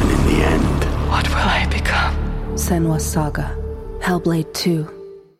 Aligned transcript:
And 0.00 0.10
in 0.10 0.26
the 0.26 0.44
end, 0.44 0.84
What 1.10 1.28
will 1.28 1.36
I 1.36 1.66
become? 1.70 2.14
Senua's 2.56 3.04
Saga. 3.04 3.56
Hellblade 4.00 4.52
2. 4.54 4.88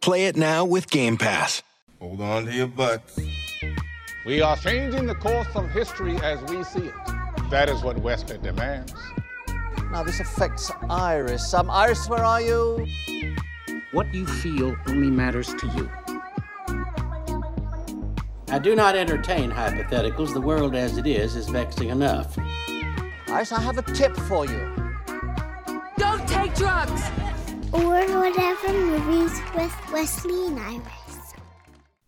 Play 0.00 0.26
it 0.26 0.36
now 0.36 0.64
with 0.64 0.90
Game 0.90 1.16
Pass. 1.16 1.62
Hold 2.00 2.20
on 2.20 2.46
to 2.46 2.52
your 2.52 2.66
butts. 2.66 3.18
We 4.26 4.40
are 4.40 4.56
changing 4.56 5.06
the 5.06 5.14
course 5.14 5.48
of 5.54 5.70
history 5.70 6.16
as 6.22 6.40
we 6.50 6.62
see 6.64 6.86
it. 6.86 6.94
That 7.50 7.68
is 7.68 7.82
what 7.82 7.98
Wesley 7.98 8.38
demands. 8.38 8.94
Now, 9.90 10.02
this 10.02 10.18
affects 10.20 10.70
Iris. 10.90 11.52
Um, 11.54 11.70
Iris, 11.70 12.08
where 12.08 12.24
are 12.24 12.40
you? 12.40 12.86
What 13.92 14.12
you 14.14 14.26
feel 14.26 14.76
only 14.88 15.10
matters 15.10 15.48
to 15.54 15.66
you. 15.68 15.90
I 18.48 18.58
do 18.58 18.74
not 18.74 18.96
entertain 18.96 19.50
hypotheticals. 19.50 20.32
The 20.32 20.40
world 20.40 20.74
as 20.74 20.96
it 20.98 21.06
is 21.06 21.36
is 21.36 21.48
vexing 21.48 21.90
enough. 21.90 22.36
Iris, 23.34 23.50
I 23.50 23.60
have 23.62 23.78
a 23.78 23.82
tip 23.82 24.16
for 24.16 24.46
you. 24.46 24.94
Don't 25.98 26.28
take 26.28 26.54
drugs! 26.54 27.02
Or 27.72 27.80
whatever 28.20 28.72
movies 28.72 29.40
with 29.56 29.92
Wesley 29.92 30.46
and 30.46 30.60
Iris. 30.60 31.34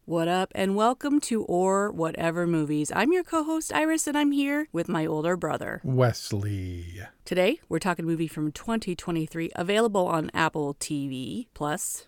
What 0.04 0.28
up, 0.28 0.52
and 0.54 0.76
welcome 0.76 1.18
to 1.22 1.42
Or 1.42 1.90
Whatever 1.90 2.46
Movies. 2.46 2.92
I'm 2.94 3.12
your 3.12 3.24
co 3.24 3.42
host, 3.42 3.72
Iris, 3.74 4.06
and 4.06 4.16
I'm 4.16 4.30
here 4.30 4.68
with 4.72 4.88
my 4.88 5.04
older 5.04 5.36
brother, 5.36 5.80
Wesley. 5.82 7.00
Today, 7.24 7.58
we're 7.68 7.80
talking 7.80 8.04
a 8.04 8.08
movie 8.08 8.28
from 8.28 8.52
2023, 8.52 9.50
available 9.56 10.06
on 10.06 10.30
Apple 10.32 10.74
TV 10.74 11.48
Plus. 11.54 12.06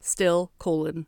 Still, 0.00 0.52
colon, 0.58 1.06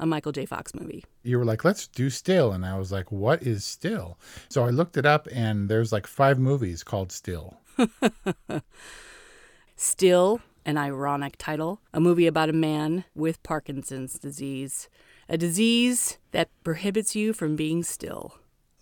a 0.00 0.06
Michael 0.06 0.32
J. 0.32 0.46
Fox 0.46 0.74
movie. 0.74 1.04
You 1.22 1.38
were 1.38 1.44
like, 1.44 1.64
let's 1.64 1.86
do 1.86 2.10
Still. 2.10 2.50
And 2.50 2.66
I 2.66 2.76
was 2.76 2.90
like, 2.90 3.12
what 3.12 3.42
is 3.42 3.64
Still? 3.64 4.18
So 4.48 4.64
I 4.64 4.70
looked 4.70 4.96
it 4.96 5.06
up, 5.06 5.28
and 5.32 5.68
there's 5.68 5.92
like 5.92 6.06
five 6.08 6.38
movies 6.38 6.82
called 6.82 7.12
Still. 7.12 7.58
Still, 9.76 10.40
an 10.64 10.76
ironic 10.76 11.36
title, 11.38 11.80
a 11.92 12.00
movie 12.00 12.26
about 12.26 12.48
a 12.48 12.54
man 12.54 13.04
with 13.14 13.42
Parkinson's 13.42 14.18
disease, 14.18 14.88
a 15.28 15.38
disease 15.38 16.18
that 16.32 16.48
prohibits 16.64 17.14
you 17.14 17.32
from 17.32 17.56
being 17.56 17.82
still. 17.82 18.34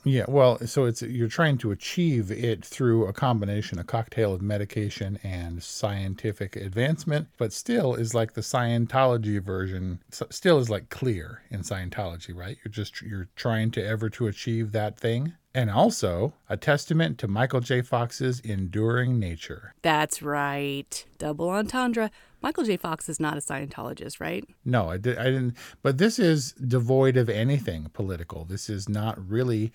Yeah, 0.08 0.24
well, 0.28 0.58
so 0.66 0.84
it's 0.84 1.02
you're 1.02 1.28
trying 1.28 1.58
to 1.58 1.70
achieve 1.70 2.30
it 2.30 2.64
through 2.64 3.06
a 3.06 3.12
combination, 3.12 3.78
a 3.78 3.84
cocktail 3.84 4.32
of 4.32 4.40
medication 4.40 5.18
and 5.22 5.62
scientific 5.62 6.56
advancement, 6.56 7.28
but 7.36 7.52
still 7.52 7.94
is 7.94 8.14
like 8.14 8.32
the 8.32 8.40
Scientology 8.40 9.40
version. 9.40 10.00
Still 10.10 10.58
is 10.58 10.70
like 10.70 10.88
clear 10.88 11.42
in 11.50 11.60
Scientology, 11.60 12.34
right? 12.34 12.56
You're 12.64 12.72
just 12.72 13.02
you're 13.02 13.28
trying 13.36 13.70
to 13.72 13.84
ever 13.84 14.08
to 14.10 14.26
achieve 14.26 14.72
that 14.72 14.98
thing. 14.98 15.34
And 15.54 15.70
also 15.70 16.34
a 16.48 16.56
testament 16.56 17.18
to 17.18 17.28
Michael 17.28 17.60
J. 17.60 17.82
Fox's 17.82 18.38
enduring 18.40 19.18
nature. 19.18 19.74
That's 19.82 20.22
right. 20.22 21.04
Double 21.18 21.50
entendre. 21.50 22.10
Michael 22.40 22.64
J. 22.64 22.76
Fox 22.76 23.08
is 23.08 23.18
not 23.18 23.36
a 23.36 23.40
Scientologist, 23.40 24.20
right? 24.20 24.44
No, 24.64 24.90
I, 24.90 24.96
did, 24.96 25.18
I 25.18 25.24
didn't. 25.24 25.56
But 25.82 25.98
this 25.98 26.18
is 26.18 26.52
devoid 26.52 27.16
of 27.16 27.28
anything 27.28 27.90
political. 27.92 28.44
This 28.44 28.70
is 28.70 28.88
not 28.88 29.18
really. 29.28 29.72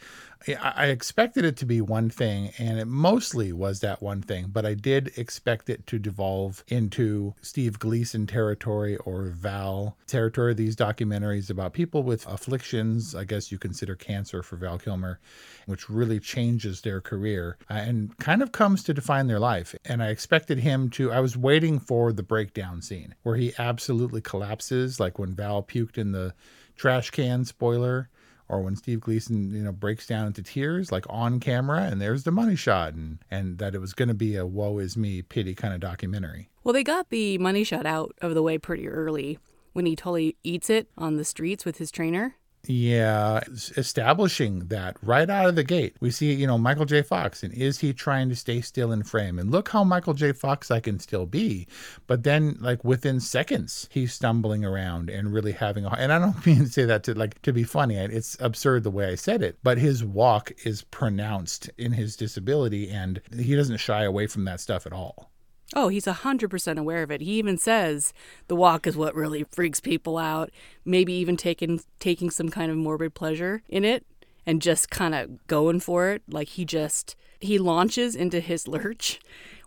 I, 0.48 0.74
I 0.76 0.86
expected 0.86 1.44
it 1.44 1.58
to 1.58 1.66
be 1.66 1.82
one 1.82 2.10
thing, 2.10 2.52
and 2.58 2.80
it 2.80 2.86
mostly 2.86 3.52
was 3.52 3.82
that 3.82 4.02
one 4.02 4.22
thing. 4.22 4.48
But 4.52 4.66
I 4.66 4.76
did 4.76 5.12
expect 5.18 5.70
it 5.70 5.86
to 5.88 6.00
devolve 6.00 6.64
into 6.70 7.36
Steve 7.42 7.80
Gleason 7.80 8.28
territory 8.28 8.96
or 8.98 9.24
Val 9.24 9.98
territory. 10.08 10.54
These 10.54 10.78
documentaries 10.78 11.50
about 11.50 11.74
people 11.74 12.04
with 12.04 12.26
afflictions. 12.28 13.14
I 13.14 13.26
guess 13.26 13.52
you 13.52 13.58
consider 13.58 13.96
cancer 13.96 14.42
for 14.42 14.56
Val 14.56 14.78
Kilmer, 14.80 15.20
which 15.66 15.90
really 15.90 16.20
changes 16.20 16.82
their 16.82 17.02
career 17.02 17.58
uh, 17.70 17.74
and 17.74 18.18
kind 18.20 18.42
of 18.42 18.54
comes 18.54 18.84
to 18.84 18.94
define 18.94 19.28
their 19.28 19.40
life. 19.40 19.76
And 19.84 20.02
I 20.02 20.08
expected 20.08 20.60
him 20.60 20.90
to. 20.92 21.12
I 21.12 21.20
was 21.20 21.36
waiting 21.36 21.80
for 21.80 22.14
the 22.14 22.24
break 22.24 22.53
breakdown 22.54 22.82
scene 22.82 23.16
where 23.24 23.36
he 23.36 23.54
absolutely 23.58 24.22
collapses, 24.22 25.00
like 25.00 25.18
when 25.18 25.34
Val 25.34 25.64
puked 25.64 25.98
in 25.98 26.12
the 26.12 26.34
trash 26.76 27.10
can 27.10 27.46
spoiler, 27.46 28.10
or 28.50 28.62
when 28.62 28.76
Steve 28.76 29.00
Gleason, 29.00 29.52
you 29.52 29.64
know, 29.64 29.72
breaks 29.72 30.06
down 30.06 30.28
into 30.28 30.44
tears, 30.44 30.92
like 30.92 31.06
on 31.10 31.40
camera, 31.40 31.84
and 31.84 32.02
there's 32.02 32.24
the 32.24 32.32
money 32.32 32.56
shot, 32.56 32.94
and 32.94 33.20
and 33.32 33.58
that 33.58 33.74
it 33.74 33.80
was 33.80 33.94
going 33.94 34.10
to 34.10 34.14
be 34.14 34.36
a 34.36 34.46
woe 34.46 34.78
is 34.78 34.96
me 34.96 35.22
pity 35.22 35.56
kind 35.56 35.74
of 35.74 35.80
documentary. 35.80 36.50
Well, 36.64 36.74
they 36.74 36.84
got 36.84 37.10
the 37.10 37.38
money 37.40 37.64
shot 37.64 37.86
out 37.86 38.14
of 38.22 38.36
the 38.36 38.44
way 38.44 38.58
pretty 38.58 38.88
early 38.88 39.40
when 39.74 39.86
he 39.86 39.96
totally 39.96 40.36
eats 40.44 40.70
it 40.70 40.88
on 40.98 41.18
the 41.18 41.26
streets 41.26 41.66
with 41.66 41.78
his 41.78 41.90
trainer. 41.90 42.36
Yeah, 42.66 43.42
establishing 43.76 44.68
that 44.68 44.96
right 45.02 45.30
out 45.30 45.50
of 45.50 45.56
the 45.56 45.66
gate. 45.66 45.98
We 46.00 46.12
see, 46.12 46.32
you 46.34 46.48
know, 46.48 46.58
Michael 46.58 46.86
J. 46.86 47.02
Fox, 47.02 47.44
and 47.44 47.54
is 47.54 47.80
he 47.80 47.92
trying 47.92 48.30
to 48.30 48.38
stay 48.38 48.62
still 48.62 48.94
in 48.94 49.04
frame? 49.04 49.38
And 49.38 49.52
look 49.52 49.70
how 49.70 49.84
Michael 49.84 50.14
J. 50.14 50.32
Fox 50.32 50.72
I 50.72 50.80
can 50.80 50.98
still 50.98 51.26
be. 51.26 51.68
But 52.08 52.24
then, 52.24 52.58
like 52.62 52.82
within 52.86 53.20
seconds, 53.20 53.90
he's 53.92 54.14
stumbling 54.14 54.64
around 54.64 55.10
and 55.10 55.34
really 55.34 55.52
having 55.52 55.84
a. 55.84 55.90
And 55.90 56.14
I 56.14 56.20
don't 56.20 56.46
mean 56.46 56.60
to 56.60 56.68
say 56.68 56.86
that 56.86 57.04
to 57.04 57.14
like 57.14 57.42
to 57.42 57.52
be 57.52 57.66
funny. 57.66 57.96
It's 57.98 58.38
absurd 58.40 58.84
the 58.84 58.92
way 58.92 59.12
I 59.12 59.16
said 59.16 59.42
it, 59.44 59.58
but 59.62 59.78
his 59.78 60.02
walk 60.06 60.54
is 60.64 60.84
pronounced 60.84 61.70
in 61.78 61.92
his 61.92 62.16
disability, 62.16 62.90
and 62.90 63.22
he 63.38 63.58
doesn't 63.58 63.78
shy 63.78 64.04
away 64.04 64.28
from 64.28 64.46
that 64.46 64.62
stuff 64.62 64.86
at 64.86 64.94
all. 64.94 65.33
Oh, 65.76 65.88
he's 65.88 66.06
100% 66.06 66.78
aware 66.78 67.04
of 67.04 67.12
it. 67.12 67.22
He 67.22 67.34
even 67.34 67.58
says 67.58 68.14
the 68.48 68.56
walk 68.56 68.86
is 68.86 68.96
what 68.96 69.16
really 69.16 69.46
freaks 69.52 69.80
people 69.80 70.18
out, 70.18 70.52
maybe 70.86 71.14
even 71.14 71.36
taking 71.36 71.82
taking 72.00 72.30
some 72.30 72.50
kind 72.50 72.72
of 72.72 72.78
morbid 72.78 73.16
pleasure 73.16 73.64
in 73.68 73.84
it 73.84 74.06
and 74.46 74.62
just 74.62 74.90
kind 74.90 75.16
of 75.16 75.48
going 75.48 75.80
for 75.80 76.10
it. 76.10 76.22
Like 76.30 76.50
he 76.50 76.66
just 76.66 77.16
he 77.40 77.58
launches 77.58 78.16
into 78.16 78.40
his 78.40 78.68
lurch 78.68 79.20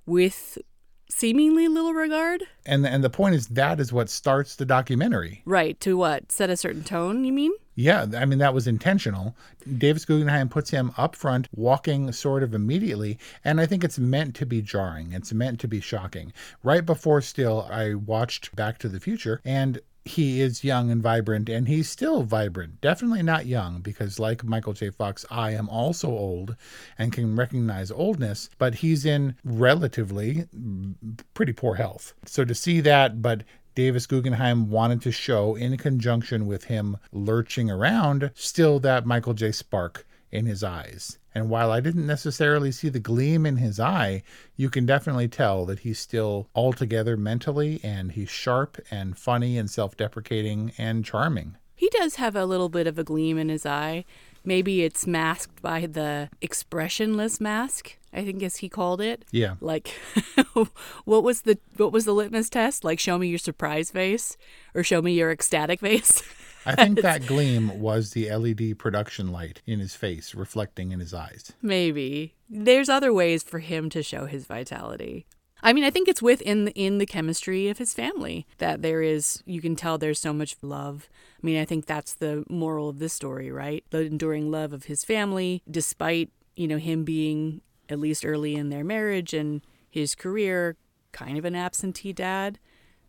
with 0.06 0.58
seemingly 1.08 1.68
little 1.68 1.94
regard. 1.94 2.44
And 2.64 2.86
and 2.86 3.02
the 3.02 3.10
point 3.10 3.34
is 3.34 3.48
that 3.48 3.80
is 3.80 3.92
what 3.92 4.08
starts 4.08 4.56
the 4.56 4.64
documentary. 4.64 5.42
Right, 5.44 5.78
to 5.80 5.96
what? 5.96 6.32
Set 6.32 6.50
a 6.50 6.56
certain 6.56 6.84
tone, 6.84 7.24
you 7.24 7.32
mean? 7.32 7.52
Yeah, 7.74 8.06
I 8.16 8.24
mean 8.24 8.38
that 8.38 8.54
was 8.54 8.66
intentional. 8.66 9.36
Davis 9.78 10.06
Guggenheim 10.06 10.48
puts 10.48 10.70
him 10.70 10.92
up 10.96 11.14
front, 11.14 11.48
walking 11.54 12.10
sort 12.12 12.42
of 12.42 12.54
immediately, 12.54 13.18
and 13.44 13.60
I 13.60 13.66
think 13.66 13.84
it's 13.84 13.98
meant 13.98 14.34
to 14.36 14.46
be 14.46 14.62
jarring. 14.62 15.12
It's 15.12 15.32
meant 15.32 15.60
to 15.60 15.68
be 15.68 15.80
shocking. 15.80 16.32
Right 16.62 16.84
before 16.84 17.20
Still, 17.20 17.68
I 17.70 17.94
watched 17.94 18.56
Back 18.56 18.78
to 18.78 18.88
the 18.88 19.00
Future, 19.00 19.42
and 19.44 19.80
he 20.06 20.40
is 20.40 20.64
young 20.64 20.90
and 20.90 21.02
vibrant, 21.02 21.48
and 21.48 21.68
he's 21.68 21.90
still 21.90 22.22
vibrant. 22.22 22.80
Definitely 22.80 23.22
not 23.22 23.46
young, 23.46 23.80
because 23.80 24.18
like 24.18 24.44
Michael 24.44 24.72
J. 24.72 24.90
Fox, 24.90 25.24
I 25.30 25.50
am 25.50 25.68
also 25.68 26.08
old 26.08 26.56
and 26.96 27.12
can 27.12 27.36
recognize 27.36 27.90
oldness, 27.90 28.48
but 28.58 28.76
he's 28.76 29.04
in 29.04 29.36
relatively 29.44 30.46
mm, 30.56 30.94
pretty 31.34 31.52
poor 31.52 31.74
health. 31.74 32.14
So 32.24 32.44
to 32.44 32.54
see 32.54 32.80
that, 32.80 33.20
but 33.20 33.42
Davis 33.74 34.06
Guggenheim 34.06 34.70
wanted 34.70 35.02
to 35.02 35.12
show, 35.12 35.54
in 35.54 35.76
conjunction 35.76 36.46
with 36.46 36.64
him 36.64 36.96
lurching 37.12 37.70
around, 37.70 38.30
still 38.34 38.78
that 38.80 39.04
Michael 39.04 39.34
J. 39.34 39.52
spark 39.52 40.06
in 40.30 40.46
his 40.46 40.64
eyes. 40.64 41.18
And 41.36 41.50
while 41.50 41.70
I 41.70 41.80
didn't 41.80 42.06
necessarily 42.06 42.72
see 42.72 42.88
the 42.88 42.98
gleam 42.98 43.44
in 43.44 43.58
his 43.58 43.78
eye, 43.78 44.22
you 44.56 44.70
can 44.70 44.86
definitely 44.86 45.28
tell 45.28 45.66
that 45.66 45.80
he's 45.80 45.98
still 45.98 46.48
altogether 46.54 47.14
mentally 47.14 47.78
and 47.82 48.12
he's 48.12 48.30
sharp 48.30 48.78
and 48.90 49.18
funny 49.18 49.58
and 49.58 49.68
self 49.68 49.98
deprecating 49.98 50.72
and 50.78 51.04
charming. 51.04 51.58
He 51.74 51.90
does 51.90 52.14
have 52.14 52.36
a 52.36 52.46
little 52.46 52.70
bit 52.70 52.86
of 52.86 52.98
a 52.98 53.04
gleam 53.04 53.36
in 53.36 53.50
his 53.50 53.66
eye 53.66 54.06
maybe 54.46 54.82
it's 54.82 55.06
masked 55.06 55.60
by 55.60 55.84
the 55.86 56.30
expressionless 56.40 57.40
mask. 57.40 57.98
I 58.12 58.24
think 58.24 58.42
as 58.42 58.58
he 58.58 58.68
called 58.70 59.02
it. 59.02 59.26
Yeah. 59.30 59.56
Like 59.60 59.88
what 61.04 61.22
was 61.22 61.42
the 61.42 61.58
what 61.76 61.92
was 61.92 62.06
the 62.06 62.14
litmus 62.14 62.48
test? 62.48 62.84
Like 62.84 62.98
show 62.98 63.18
me 63.18 63.28
your 63.28 63.38
surprise 63.38 63.90
face 63.90 64.38
or 64.74 64.82
show 64.82 65.02
me 65.02 65.12
your 65.12 65.30
ecstatic 65.30 65.80
face? 65.80 66.22
I 66.66 66.74
think 66.74 67.00
that 67.02 67.26
gleam 67.26 67.80
was 67.80 68.10
the 68.10 68.30
LED 68.30 68.78
production 68.78 69.32
light 69.32 69.62
in 69.66 69.78
his 69.78 69.94
face 69.94 70.34
reflecting 70.34 70.92
in 70.92 71.00
his 71.00 71.14
eyes. 71.14 71.52
Maybe. 71.62 72.34
There's 72.50 72.88
other 72.88 73.12
ways 73.12 73.42
for 73.42 73.60
him 73.60 73.88
to 73.90 74.02
show 74.02 74.26
his 74.26 74.46
vitality. 74.46 75.26
I 75.62 75.72
mean, 75.72 75.84
I 75.84 75.90
think 75.90 76.06
it's 76.06 76.22
within 76.22 76.68
in 76.68 76.98
the 76.98 77.06
chemistry 77.06 77.68
of 77.68 77.78
his 77.78 77.94
family 77.94 78.46
that 78.58 78.82
there 78.82 79.02
is 79.02 79.42
you 79.46 79.60
can 79.60 79.74
tell 79.74 79.96
there's 79.96 80.18
so 80.18 80.32
much 80.32 80.56
love. 80.60 81.08
I 81.42 81.46
mean, 81.46 81.58
I 81.60 81.64
think 81.64 81.86
that's 81.86 82.14
the 82.14 82.44
moral 82.50 82.88
of 82.88 82.98
this 82.98 83.12
story, 83.12 83.50
right? 83.50 83.84
The 83.90 84.00
enduring 84.00 84.50
love 84.50 84.72
of 84.72 84.84
his 84.84 85.04
family 85.04 85.62
despite, 85.70 86.30
you 86.56 86.68
know, 86.68 86.78
him 86.78 87.04
being 87.04 87.62
at 87.88 87.98
least 87.98 88.26
early 88.26 88.54
in 88.54 88.68
their 88.68 88.84
marriage 88.84 89.32
and 89.32 89.62
his 89.88 90.14
career 90.14 90.76
kind 91.12 91.38
of 91.38 91.44
an 91.46 91.54
absentee 91.54 92.12
dad 92.12 92.58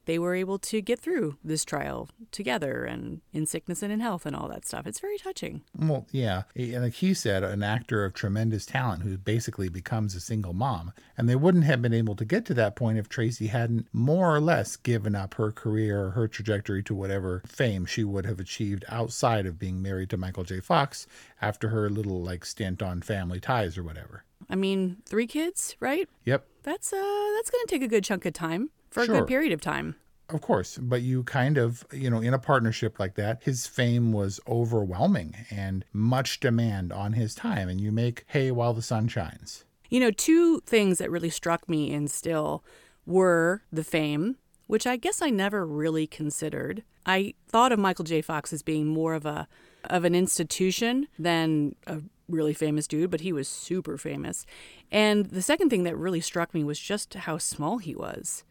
they 0.08 0.18
were 0.18 0.34
able 0.34 0.58
to 0.58 0.82
get 0.82 1.00
through 1.00 1.38
this 1.44 1.66
trial 1.66 2.10
together 2.32 2.86
and 2.86 3.20
in 3.34 3.46
sickness 3.46 3.84
and 3.84 3.92
in 3.92 4.00
health 4.00 4.26
and 4.26 4.36
all 4.36 4.48
that 4.48 4.66
stuff. 4.66 4.88
It's 4.88 5.02
very 5.02 5.18
touching. 5.18 5.64
Well, 5.78 6.08
yeah. 6.12 6.44
And 6.56 6.84
like 6.84 6.94
he 6.94 7.14
said, 7.14 7.44
an 7.44 7.62
actor 7.62 8.06
of 8.06 8.14
tremendous 8.14 8.66
talent 8.66 9.04
who 9.04 9.18
basically 9.18 9.68
becomes 9.68 10.16
a 10.16 10.22
single 10.22 10.54
mom. 10.54 10.94
And 11.18 11.28
they 11.28 11.36
wouldn't 11.36 11.66
have 11.66 11.82
been 11.82 11.94
able 11.94 12.16
to 12.16 12.26
get 12.26 12.46
to 12.46 12.54
that 12.54 12.78
point 12.78 12.98
if 12.98 13.10
Tracy 13.10 13.48
hadn't 13.48 13.88
more 13.92 14.34
or 14.34 14.40
less 14.40 14.78
given 14.78 15.14
up 15.14 15.34
her 15.34 15.52
career 15.52 16.06
or 16.06 16.12
her 16.12 16.28
trajectory 16.28 16.82
to 16.84 16.96
whatever 16.96 17.44
fame 17.46 17.86
she 17.86 18.06
would 18.06 18.26
have 18.26 18.40
achieved 18.40 18.86
outside 18.88 19.46
of 19.46 19.60
being 19.60 19.82
married 19.82 20.10
to 20.12 20.18
Michael 20.18 20.46
J. 20.46 20.62
Fox 20.62 21.06
after 21.42 21.68
her 21.68 21.90
little 21.90 22.24
like 22.24 22.46
stint 22.46 22.82
on 22.82 23.02
Family 23.02 23.42
Ties 23.42 23.78
or 23.78 23.84
whatever. 23.84 24.24
I 24.50 24.56
mean, 24.56 24.98
three 25.06 25.28
kids, 25.28 25.76
right? 25.82 26.08
Yep. 26.24 26.48
That's 26.64 26.94
uh 26.94 27.32
that's 27.36 27.50
going 27.50 27.66
to 27.66 27.70
take 27.70 27.82
a 27.82 27.88
good 27.90 28.06
chunk 28.06 28.26
of 28.26 28.32
time 28.32 28.70
for 28.90 29.06
Sure. 29.06 29.16
a 29.16 29.20
good 29.20 29.28
period 29.28 29.54
of 29.54 29.62
time. 29.62 29.96
Of 30.30 30.42
course, 30.42 30.78
but 30.78 31.02
you 31.04 31.24
kind 31.24 31.58
of, 31.58 31.86
you 31.94 32.10
know, 32.10 32.20
in 32.20 32.34
a 32.34 32.40
partnership 32.40 33.00
like 33.00 33.16
that, 33.16 33.44
his 33.44 33.66
fame 33.66 34.12
was 34.12 34.42
overwhelming 34.46 35.36
and 35.50 35.86
much 35.94 36.42
demand 36.42 36.92
on 36.92 37.14
his 37.14 37.34
time, 37.34 37.70
and 37.70 37.80
you 37.80 37.94
make 37.94 38.26
hay 38.28 38.52
while 38.52 38.74
the 38.74 38.82
sun 38.82 39.08
shines. 39.08 39.64
You 39.90 40.02
know, 40.02 40.12
two 40.12 40.60
things 40.66 40.98
that 40.98 41.10
really 41.10 41.30
struck 41.30 41.70
me 41.70 41.94
in 41.94 42.10
Still 42.10 42.62
were 43.06 43.64
the 43.72 43.86
fame, 43.86 44.36
which 44.66 44.86
I 44.86 44.98
guess 44.98 45.22
I 45.22 45.30
never 45.30 45.66
really 45.66 46.08
considered. 46.08 46.84
I 47.06 47.34
thought 47.48 47.72
of 47.72 47.80
Michael 47.80 48.04
J. 48.04 48.22
Fox 48.22 48.52
as 48.52 48.62
being 48.64 48.86
more 48.88 49.14
of 49.14 49.26
a 49.26 49.48
of 49.86 50.04
an 50.04 50.14
institution 50.14 51.08
than 51.18 51.74
a 51.86 52.02
really 52.28 52.54
famous 52.54 52.86
dude, 52.86 53.10
but 53.10 53.22
he 53.22 53.32
was 53.32 53.48
super 53.48 53.98
famous. 53.98 54.46
And 54.92 55.28
the 55.28 55.42
second 55.42 55.70
thing 55.70 55.84
that 55.84 55.96
really 55.96 56.20
struck 56.20 56.54
me 56.54 56.66
was 56.66 56.78
just 56.78 57.14
how 57.14 57.38
small 57.38 57.78
he 57.78 57.96
was. 57.96 58.44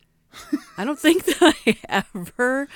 I 0.76 0.84
don't 0.84 0.98
think 0.98 1.24
that 1.24 1.54
I 1.66 1.78
ever 1.88 2.68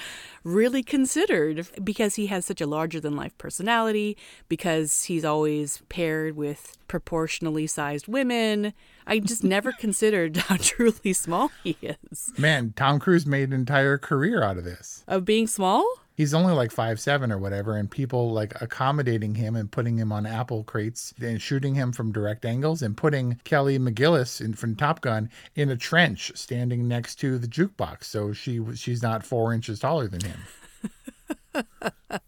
really 0.44 0.82
considered 0.82 1.66
because 1.84 2.14
he 2.14 2.26
has 2.26 2.46
such 2.46 2.60
a 2.60 2.66
larger 2.66 3.00
than 3.00 3.16
life 3.16 3.36
personality, 3.38 4.16
because 4.48 5.04
he's 5.04 5.24
always 5.24 5.82
paired 5.88 6.36
with 6.36 6.78
proportionally 6.88 7.66
sized 7.66 8.08
women. 8.08 8.72
I 9.06 9.18
just 9.18 9.44
never 9.44 9.72
considered 9.78 10.36
how 10.36 10.56
truly 10.60 11.12
small 11.12 11.50
he 11.62 11.76
is. 11.82 12.32
Man, 12.38 12.72
Tom 12.76 12.98
Cruise 12.98 13.26
made 13.26 13.48
an 13.48 13.52
entire 13.52 13.98
career 13.98 14.42
out 14.42 14.56
of 14.56 14.64
this. 14.64 15.04
Of 15.06 15.24
being 15.24 15.46
small? 15.46 15.84
He's 16.20 16.34
only 16.34 16.52
like 16.52 16.70
five 16.70 17.00
seven 17.00 17.32
or 17.32 17.38
whatever, 17.38 17.78
and 17.78 17.90
people 17.90 18.30
like 18.30 18.52
accommodating 18.60 19.36
him 19.36 19.56
and 19.56 19.72
putting 19.72 19.96
him 19.96 20.12
on 20.12 20.26
apple 20.26 20.64
crates 20.64 21.14
and 21.18 21.40
shooting 21.40 21.74
him 21.74 21.92
from 21.92 22.12
direct 22.12 22.44
angles 22.44 22.82
and 22.82 22.94
putting 22.94 23.40
Kelly 23.44 23.78
McGillis 23.78 24.38
in 24.38 24.52
from 24.52 24.76
Top 24.76 25.00
Gun 25.00 25.30
in 25.54 25.70
a 25.70 25.78
trench 25.78 26.30
standing 26.34 26.86
next 26.86 27.14
to 27.20 27.38
the 27.38 27.48
jukebox, 27.48 28.04
so 28.04 28.34
she 28.34 28.60
she's 28.74 29.02
not 29.02 29.24
four 29.24 29.54
inches 29.54 29.78
taller 29.78 30.08
than 30.08 30.20
him. 30.20 31.64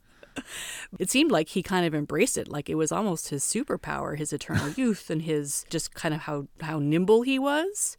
It 0.98 1.10
seemed 1.10 1.30
like 1.30 1.50
he 1.50 1.62
kind 1.62 1.86
of 1.86 1.94
embraced 1.94 2.36
it, 2.38 2.48
like 2.48 2.68
it 2.68 2.74
was 2.74 2.92
almost 2.92 3.28
his 3.28 3.42
superpower, 3.42 4.16
his 4.16 4.32
eternal 4.32 4.68
youth, 4.76 5.10
and 5.10 5.20
his 5.20 5.66
just 5.68 5.94
kind 5.94 6.14
of 6.14 6.20
how 6.22 6.46
how 6.62 6.78
nimble 6.78 7.22
he 7.22 7.38
was. 7.38 7.98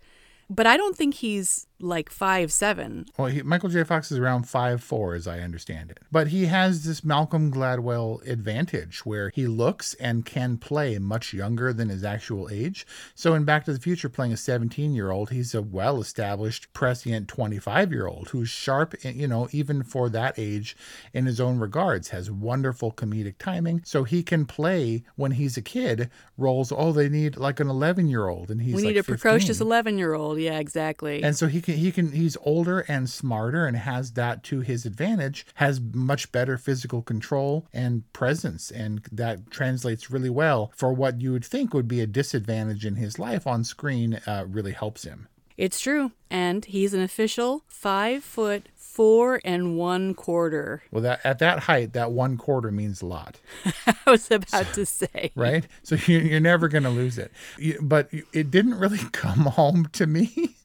But 0.49 0.67
I 0.67 0.77
don't 0.77 0.95
think 0.95 1.15
he's 1.15 1.67
like 1.83 2.09
five 2.09 2.51
seven. 2.51 3.05
Well, 3.17 3.27
he, 3.27 3.41
Michael 3.41 3.69
J. 3.69 3.83
Fox 3.83 4.11
is 4.11 4.17
around 4.17 4.43
five 4.43 4.81
four, 4.81 5.13
as 5.15 5.27
I 5.27 5.39
understand 5.39 5.91
it. 5.91 5.99
But 6.11 6.27
he 6.27 6.45
has 6.45 6.85
this 6.85 7.03
Malcolm 7.03 7.51
Gladwell 7.51 8.25
advantage 8.27 9.05
where 9.05 9.29
he 9.29 9.47
looks 9.47 9.93
and 9.95 10.25
can 10.25 10.57
play 10.57 10.97
much 10.97 11.33
younger 11.33 11.73
than 11.73 11.89
his 11.89 12.03
actual 12.03 12.49
age. 12.51 12.87
So 13.15 13.33
in 13.33 13.43
Back 13.43 13.65
to 13.65 13.73
the 13.73 13.79
Future, 13.79 14.09
playing 14.09 14.33
a 14.33 14.37
17 14.37 14.93
year 14.93 15.11
old, 15.11 15.29
he's 15.29 15.53
a 15.53 15.61
well 15.61 15.99
established, 15.99 16.71
prescient 16.73 17.27
25 17.27 17.91
year 17.91 18.07
old 18.07 18.29
who's 18.29 18.49
sharp, 18.49 18.95
eh, 19.03 19.11
you 19.11 19.27
know, 19.27 19.49
even 19.51 19.83
for 19.83 20.09
that 20.09 20.35
age 20.37 20.75
in 21.13 21.25
his 21.25 21.39
own 21.41 21.59
regards, 21.59 22.09
has 22.09 22.31
wonderful 22.31 22.91
comedic 22.91 23.37
timing. 23.37 23.81
So 23.83 24.03
he 24.03 24.23
can 24.23 24.45
play 24.45 25.03
when 25.15 25.31
he's 25.31 25.57
a 25.57 25.61
kid 25.61 26.09
roles. 26.37 26.71
Oh, 26.71 26.91
they 26.91 27.09
need 27.09 27.37
like 27.37 27.59
an 27.59 27.69
11 27.69 28.07
year 28.07 28.27
old, 28.27 28.49
and 28.49 28.61
he's 28.61 28.75
we 28.75 28.83
like 28.83 28.93
need 28.93 28.99
a 28.99 29.03
15. 29.03 29.17
precocious 29.17 29.59
eleven 29.59 29.97
year 29.97 30.13
old. 30.13 30.32
Yeah, 30.37 30.59
exactly. 30.59 31.23
And 31.23 31.35
so 31.35 31.47
he 31.47 31.61
can 31.61 31.75
he 31.75 31.91
can 31.91 32.11
he's 32.11 32.37
older 32.41 32.81
and 32.81 33.09
smarter 33.09 33.65
and 33.65 33.77
has 33.77 34.13
that 34.13 34.43
to 34.43 34.61
his 34.61 34.85
advantage, 34.85 35.45
has 35.55 35.79
much 35.79 36.31
better 36.31 36.57
physical 36.57 37.01
control 37.01 37.65
and 37.73 38.11
presence 38.13 38.71
and 38.71 39.05
that 39.11 39.51
translates 39.51 40.11
really 40.11 40.29
well 40.29 40.71
for 40.75 40.93
what 40.93 41.21
you 41.21 41.31
would 41.31 41.45
think 41.45 41.73
would 41.73 41.87
be 41.87 42.01
a 42.01 42.07
disadvantage 42.07 42.85
in 42.85 42.95
his 42.95 43.19
life 43.19 43.47
on 43.47 43.63
screen 43.63 44.19
uh, 44.25 44.45
really 44.47 44.71
helps 44.71 45.03
him. 45.03 45.27
It's 45.57 45.79
true. 45.79 46.11
And 46.29 46.65
he's 46.65 46.93
an 46.93 47.01
official 47.01 47.63
five 47.67 48.23
foot 48.23 48.67
four 48.93 49.41
and 49.43 49.75
one 49.77 50.13
quarter. 50.13 50.83
Well, 50.91 51.01
that 51.01 51.21
at 51.23 51.39
that 51.39 51.59
height, 51.61 51.93
that 51.93 52.11
one 52.11 52.37
quarter 52.37 52.71
means 52.71 53.01
a 53.01 53.05
lot, 53.07 53.39
I 53.87 53.95
was 54.11 54.29
about 54.29 54.71
to 54.73 54.85
say. 54.85 55.31
right? 55.35 55.65
So 55.81 55.95
you, 55.95 56.19
you're 56.19 56.39
never 56.39 56.67
going 56.67 56.83
to 56.83 56.89
lose 56.89 57.17
it. 57.17 57.31
You- 57.57 57.79
But 57.81 58.09
it 58.33 58.51
didn't 58.51 58.75
really 58.75 58.99
come 59.11 59.39
home 59.45 59.87
to 59.93 60.05
me 60.07 60.55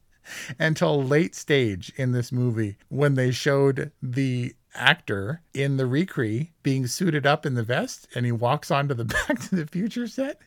until 0.59 1.03
late 1.03 1.35
stage 1.35 1.91
in 1.97 2.13
this 2.13 2.31
movie 2.31 2.77
when 2.89 3.15
they 3.15 3.31
showed 3.31 3.93
the 4.03 4.55
actor 4.79 5.43
in 5.55 5.77
the 5.77 5.85
recre 5.85 6.51
being 6.63 6.87
suited 6.87 7.27
up 7.27 7.45
in 7.45 7.55
the 7.55 7.63
vest 7.63 8.07
and 8.15 8.25
he 8.27 8.33
walks 8.33 8.71
onto 8.71 8.95
the 8.95 9.05
back 9.27 9.39
to 9.41 9.57
the 9.57 9.67
future 9.67 10.07
set 10.07 10.41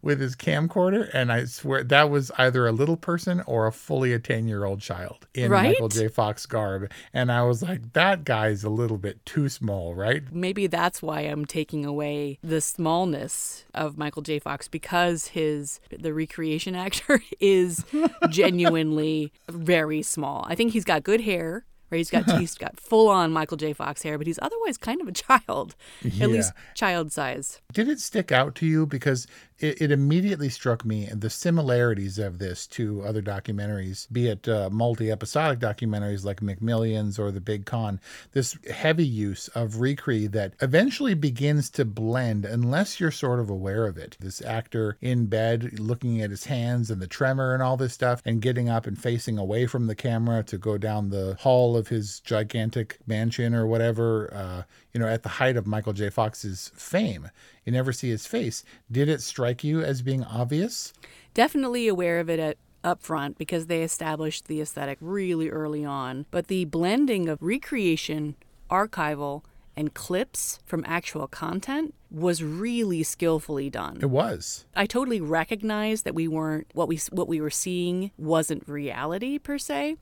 with 0.00 0.20
his 0.20 0.36
camcorder 0.36 1.10
and 1.12 1.32
i 1.32 1.44
swear 1.44 1.82
that 1.82 2.08
was 2.08 2.30
either 2.38 2.66
a 2.66 2.72
little 2.72 2.96
person 2.96 3.42
or 3.46 3.66
a 3.66 3.72
fully 3.72 4.12
a 4.12 4.18
10 4.18 4.46
year 4.46 4.64
old 4.64 4.80
child 4.80 5.26
in 5.34 5.50
Right? 5.50 5.70
michael 5.70 5.88
j 5.88 6.06
fox 6.08 6.46
garb 6.46 6.90
and 7.12 7.32
i 7.32 7.42
was 7.42 7.62
like 7.62 7.92
that 7.94 8.24
guy's 8.24 8.62
a 8.62 8.70
little 8.70 8.96
bit 8.96 9.24
too 9.26 9.48
small 9.48 9.94
right 9.94 10.22
Maybe 10.32 10.66
that's 10.68 11.02
why 11.02 11.20
I'm 11.22 11.44
taking 11.44 11.84
away 11.84 12.38
the 12.42 12.60
smallness 12.60 13.64
of 13.74 13.98
Michael 13.98 14.22
J. 14.22 14.38
Fox 14.38 14.68
because 14.68 15.28
his 15.28 15.80
the 15.90 16.14
recreation 16.14 16.74
actor 16.86 17.20
is 17.40 17.84
genuinely 18.30 19.32
very 19.48 20.02
small. 20.02 20.44
I 20.48 20.54
think 20.54 20.72
he's 20.72 20.84
got 20.84 21.02
good 21.02 21.22
hair. 21.22 21.64
Right, 21.90 21.98
he's 21.98 22.10
got 22.10 22.28
he's 22.40 22.54
got 22.54 22.78
full 22.80 23.08
on 23.08 23.32
Michael 23.32 23.56
J. 23.56 23.72
Fox 23.72 24.02
hair, 24.02 24.18
but 24.18 24.26
he's 24.26 24.38
otherwise 24.42 24.76
kind 24.76 25.00
of 25.00 25.08
a 25.08 25.12
child, 25.46 25.74
Yeah. 26.02 26.24
at 26.24 26.30
least 26.30 26.52
child 26.74 27.12
size. 27.12 27.60
Did 27.72 27.88
it 27.88 28.00
stick 28.00 28.32
out 28.32 28.54
to 28.56 28.66
you? 28.66 28.86
Because 28.86 29.26
it, 29.58 29.80
it 29.82 29.90
immediately 29.90 30.48
struck 30.48 30.84
me 30.84 31.08
the 31.12 31.30
similarities 31.30 32.18
of 32.18 32.38
this 32.38 32.66
to 32.68 33.02
other 33.02 33.22
documentaries, 33.22 34.10
be 34.12 34.28
it 34.28 34.48
uh, 34.48 34.68
multi 34.70 35.10
episodic 35.10 35.58
documentaries 35.58 36.24
like 36.24 36.40
McMillions 36.40 37.18
or 37.18 37.30
The 37.30 37.40
Big 37.40 37.64
Con. 37.66 38.00
This 38.32 38.58
heavy 38.70 39.06
use 39.06 39.48
of 39.48 39.74
Recre 39.74 40.30
that 40.32 40.54
eventually 40.60 41.14
begins 41.14 41.70
to 41.70 41.84
blend 41.84 42.44
unless 42.44 43.00
you're 43.00 43.10
sort 43.10 43.40
of 43.40 43.48
aware 43.48 43.86
of 43.86 43.96
it. 43.96 44.16
This 44.20 44.42
actor 44.42 44.98
in 45.00 45.26
bed 45.26 45.78
looking 45.78 46.20
at 46.20 46.30
his 46.30 46.44
hands 46.44 46.90
and 46.90 47.00
the 47.00 47.06
tremor 47.06 47.54
and 47.54 47.62
all 47.62 47.76
this 47.76 47.94
stuff, 47.94 48.22
and 48.24 48.42
getting 48.42 48.68
up 48.68 48.86
and 48.86 49.00
facing 49.00 49.38
away 49.38 49.66
from 49.66 49.86
the 49.86 49.94
camera 49.94 50.42
to 50.44 50.58
go 50.58 50.76
down 50.76 51.08
the 51.08 51.36
hall 51.40 51.76
of 51.76 51.88
his 51.88 52.20
gigantic 52.20 52.98
mansion 53.06 53.54
or 53.54 53.66
whatever, 53.66 54.32
uh, 54.34 54.62
you 54.92 55.00
know, 55.00 55.08
at 55.08 55.22
the 55.22 55.28
height 55.28 55.56
of 55.56 55.66
Michael 55.66 55.92
J. 55.92 56.10
Fox's 56.10 56.70
fame. 56.74 57.30
You 57.64 57.72
never 57.72 57.92
see 57.92 58.10
his 58.10 58.26
face. 58.26 58.62
Did 58.90 59.08
it 59.08 59.20
strike 59.20 59.45
you 59.64 59.82
as 59.82 60.02
being 60.02 60.24
obvious? 60.24 60.92
Definitely 61.34 61.88
aware 61.88 62.20
of 62.20 62.30
it 62.30 62.38
at 62.38 62.56
up 62.84 63.02
front 63.02 63.36
because 63.36 63.66
they 63.66 63.82
established 63.82 64.46
the 64.46 64.60
aesthetic 64.60 64.96
really 65.00 65.50
early 65.50 65.84
on. 65.84 66.24
But 66.30 66.46
the 66.46 66.64
blending 66.66 67.28
of 67.28 67.42
recreation, 67.42 68.36
archival, 68.70 69.42
and 69.76 69.92
clips 69.92 70.58
from 70.64 70.84
actual 70.86 71.26
content 71.26 71.94
was 72.10 72.42
really 72.42 73.02
skillfully 73.02 73.68
done. 73.68 73.98
It 74.00 74.08
was. 74.08 74.64
I 74.74 74.86
totally 74.86 75.20
recognized 75.20 76.04
that 76.04 76.14
we 76.14 76.28
weren't 76.28 76.68
what 76.72 76.88
we 76.88 76.98
what 77.10 77.28
we 77.28 77.40
were 77.40 77.50
seeing 77.50 78.10
wasn't 78.16 78.66
reality 78.66 79.38
per 79.38 79.58
se, 79.58 79.96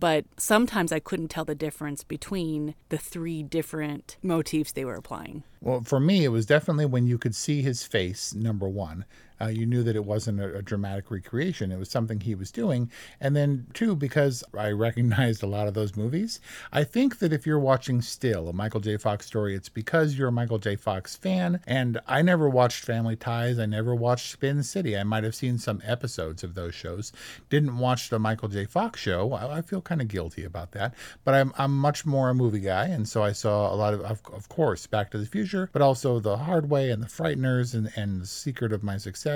but 0.00 0.24
sometimes 0.38 0.90
I 0.90 0.98
couldn't 0.98 1.28
tell 1.28 1.44
the 1.44 1.54
difference 1.54 2.02
between 2.02 2.74
the 2.88 2.98
three 2.98 3.42
different 3.42 4.16
motifs 4.22 4.72
they 4.72 4.84
were 4.84 4.94
applying. 4.94 5.44
Well, 5.60 5.82
for 5.82 6.00
me, 6.00 6.24
it 6.24 6.28
was 6.28 6.46
definitely 6.46 6.86
when 6.86 7.06
you 7.06 7.18
could 7.18 7.34
see 7.34 7.60
his 7.60 7.84
face, 7.84 8.34
number 8.34 8.66
one. 8.66 9.04
Uh, 9.40 9.46
you 9.46 9.64
knew 9.64 9.82
that 9.82 9.96
it 9.96 10.04
wasn't 10.04 10.38
a, 10.38 10.58
a, 10.58 10.62
dramatic 10.62 11.10
recreation. 11.10 11.72
It 11.72 11.78
was 11.78 11.88
something 11.88 12.20
he 12.20 12.34
was 12.34 12.50
doing. 12.50 12.90
And 13.20 13.34
then, 13.34 13.66
two, 13.72 13.96
because 13.96 14.44
I 14.56 14.68
recognized 14.70 15.42
a 15.42 15.46
lot 15.46 15.66
of 15.66 15.74
those 15.74 15.96
movies, 15.96 16.40
I 16.72 16.84
think 16.84 17.18
that 17.20 17.32
if 17.32 17.46
you're 17.46 17.58
watching 17.58 18.02
still 18.02 18.48
a 18.48 18.52
Michael 18.52 18.80
J. 18.80 18.98
Fox 18.98 19.26
story, 19.26 19.54
it's 19.54 19.70
because 19.70 20.18
you're 20.18 20.28
a 20.28 20.32
Michael 20.32 20.58
J. 20.58 20.76
Fox 20.76 21.16
fan. 21.16 21.60
And 21.66 22.00
I 22.06 22.20
never 22.20 22.50
watched 22.50 22.84
Family 22.84 23.16
Ties. 23.16 23.58
I 23.58 23.66
never 23.66 23.94
watched 23.94 24.30
Spin 24.30 24.62
City. 24.62 24.96
I 24.96 25.04
might 25.04 25.24
have 25.24 25.34
seen 25.34 25.56
some 25.58 25.80
episodes 25.84 26.44
of 26.44 26.54
those 26.54 26.74
shows. 26.74 27.12
Didn't 27.48 27.78
watch 27.78 28.10
the 28.10 28.18
Michael 28.18 28.48
J. 28.48 28.66
Fox 28.66 29.00
show. 29.00 29.32
I, 29.32 29.58
I 29.58 29.62
feel 29.62 29.80
kind 29.80 30.02
of 30.02 30.08
guilty 30.08 30.44
about 30.44 30.72
that. 30.72 30.94
But 31.24 31.34
I'm, 31.34 31.54
I'm 31.56 31.76
much 31.76 32.04
more 32.04 32.28
a 32.28 32.34
movie 32.34 32.60
guy. 32.60 32.86
And 32.86 33.08
so 33.08 33.22
I 33.22 33.32
saw 33.32 33.72
a 33.72 33.76
lot 33.76 33.94
of, 33.94 34.02
of, 34.02 34.20
of 34.34 34.48
course, 34.50 34.86
Back 34.86 35.10
to 35.12 35.18
the 35.18 35.26
Future, 35.26 35.70
but 35.72 35.80
also 35.80 36.20
The 36.20 36.36
Hard 36.36 36.68
Way 36.68 36.90
and 36.90 37.02
The 37.02 37.06
Frighteners 37.06 37.72
and, 37.72 37.90
and 37.96 38.20
The 38.20 38.26
Secret 38.26 38.72
of 38.72 38.82
My 38.82 38.98
Success 38.98 39.29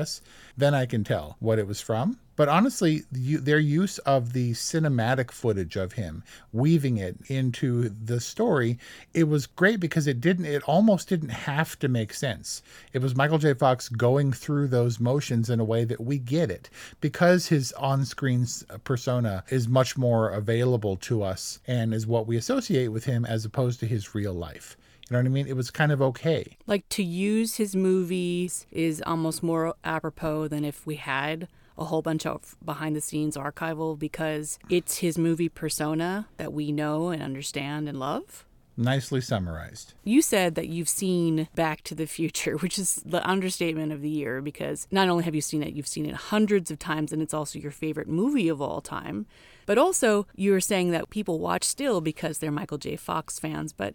then 0.56 0.74
I 0.74 0.86
can 0.86 1.04
tell 1.04 1.36
what 1.40 1.58
it 1.58 1.66
was 1.66 1.80
from. 1.80 2.18
But 2.36 2.48
honestly, 2.48 3.04
you, 3.12 3.38
their 3.38 3.60
use 3.60 3.98
of 3.98 4.32
the 4.32 4.52
cinematic 4.52 5.30
footage 5.30 5.76
of 5.76 5.92
him, 5.92 6.24
weaving 6.52 6.96
it 6.96 7.16
into 7.28 7.88
the 7.88 8.18
story, 8.18 8.78
it 9.12 9.24
was 9.24 9.46
great 9.46 9.78
because 9.78 10.08
it 10.08 10.20
didn't, 10.20 10.46
it 10.46 10.64
almost 10.64 11.08
didn't 11.08 11.28
have 11.28 11.78
to 11.78 11.88
make 11.88 12.12
sense. 12.12 12.60
It 12.92 13.02
was 13.02 13.14
Michael 13.14 13.38
J. 13.38 13.54
Fox 13.54 13.88
going 13.88 14.32
through 14.32 14.68
those 14.68 14.98
motions 14.98 15.48
in 15.48 15.60
a 15.60 15.64
way 15.64 15.84
that 15.84 16.00
we 16.00 16.18
get 16.18 16.50
it 16.50 16.70
because 17.00 17.46
his 17.46 17.72
on 17.74 18.04
screen 18.04 18.46
uh, 18.68 18.78
persona 18.78 19.44
is 19.50 19.68
much 19.68 19.96
more 19.96 20.30
available 20.30 20.96
to 20.96 21.22
us 21.22 21.60
and 21.68 21.94
is 21.94 22.06
what 22.06 22.26
we 22.26 22.36
associate 22.36 22.88
with 22.88 23.04
him 23.04 23.24
as 23.24 23.44
opposed 23.44 23.78
to 23.78 23.86
his 23.86 24.14
real 24.14 24.34
life. 24.34 24.76
You 25.08 25.14
know 25.14 25.20
what 25.20 25.26
I 25.26 25.30
mean? 25.30 25.46
It 25.46 25.56
was 25.56 25.70
kind 25.70 25.92
of 25.92 26.00
okay. 26.00 26.56
Like 26.66 26.88
to 26.90 27.02
use 27.02 27.56
his 27.56 27.76
movies 27.76 28.66
is 28.70 29.02
almost 29.06 29.42
more 29.42 29.74
apropos 29.84 30.48
than 30.48 30.64
if 30.64 30.86
we 30.86 30.96
had 30.96 31.48
a 31.76 31.84
whole 31.84 32.02
bunch 32.02 32.24
of 32.24 32.56
behind 32.64 32.96
the 32.96 33.00
scenes 33.00 33.36
archival 33.36 33.98
because 33.98 34.58
it's 34.70 34.98
his 34.98 35.18
movie 35.18 35.48
persona 35.48 36.26
that 36.36 36.52
we 36.52 36.72
know 36.72 37.08
and 37.10 37.22
understand 37.22 37.88
and 37.88 37.98
love. 37.98 38.46
Nicely 38.76 39.20
summarized. 39.20 39.94
You 40.02 40.20
said 40.20 40.56
that 40.56 40.68
you've 40.68 40.88
seen 40.88 41.48
Back 41.54 41.82
to 41.82 41.94
the 41.94 42.06
Future, 42.06 42.56
which 42.58 42.78
is 42.78 42.96
the 43.04 43.26
understatement 43.28 43.92
of 43.92 44.00
the 44.00 44.08
year 44.08 44.40
because 44.40 44.88
not 44.90 45.08
only 45.08 45.24
have 45.24 45.34
you 45.34 45.40
seen 45.40 45.62
it, 45.62 45.74
you've 45.74 45.86
seen 45.86 46.06
it 46.06 46.14
hundreds 46.14 46.70
of 46.70 46.78
times 46.78 47.12
and 47.12 47.22
it's 47.22 47.34
also 47.34 47.58
your 47.58 47.70
favorite 47.70 48.08
movie 48.08 48.48
of 48.48 48.60
all 48.60 48.80
time. 48.80 49.26
But 49.66 49.78
also, 49.78 50.26
you 50.34 50.52
were 50.52 50.60
saying 50.60 50.90
that 50.90 51.10
people 51.10 51.38
watch 51.38 51.64
still 51.64 52.00
because 52.00 52.38
they're 52.38 52.50
Michael 52.50 52.78
J. 52.78 52.96
Fox 52.96 53.38
fans. 53.38 53.72
But 53.72 53.94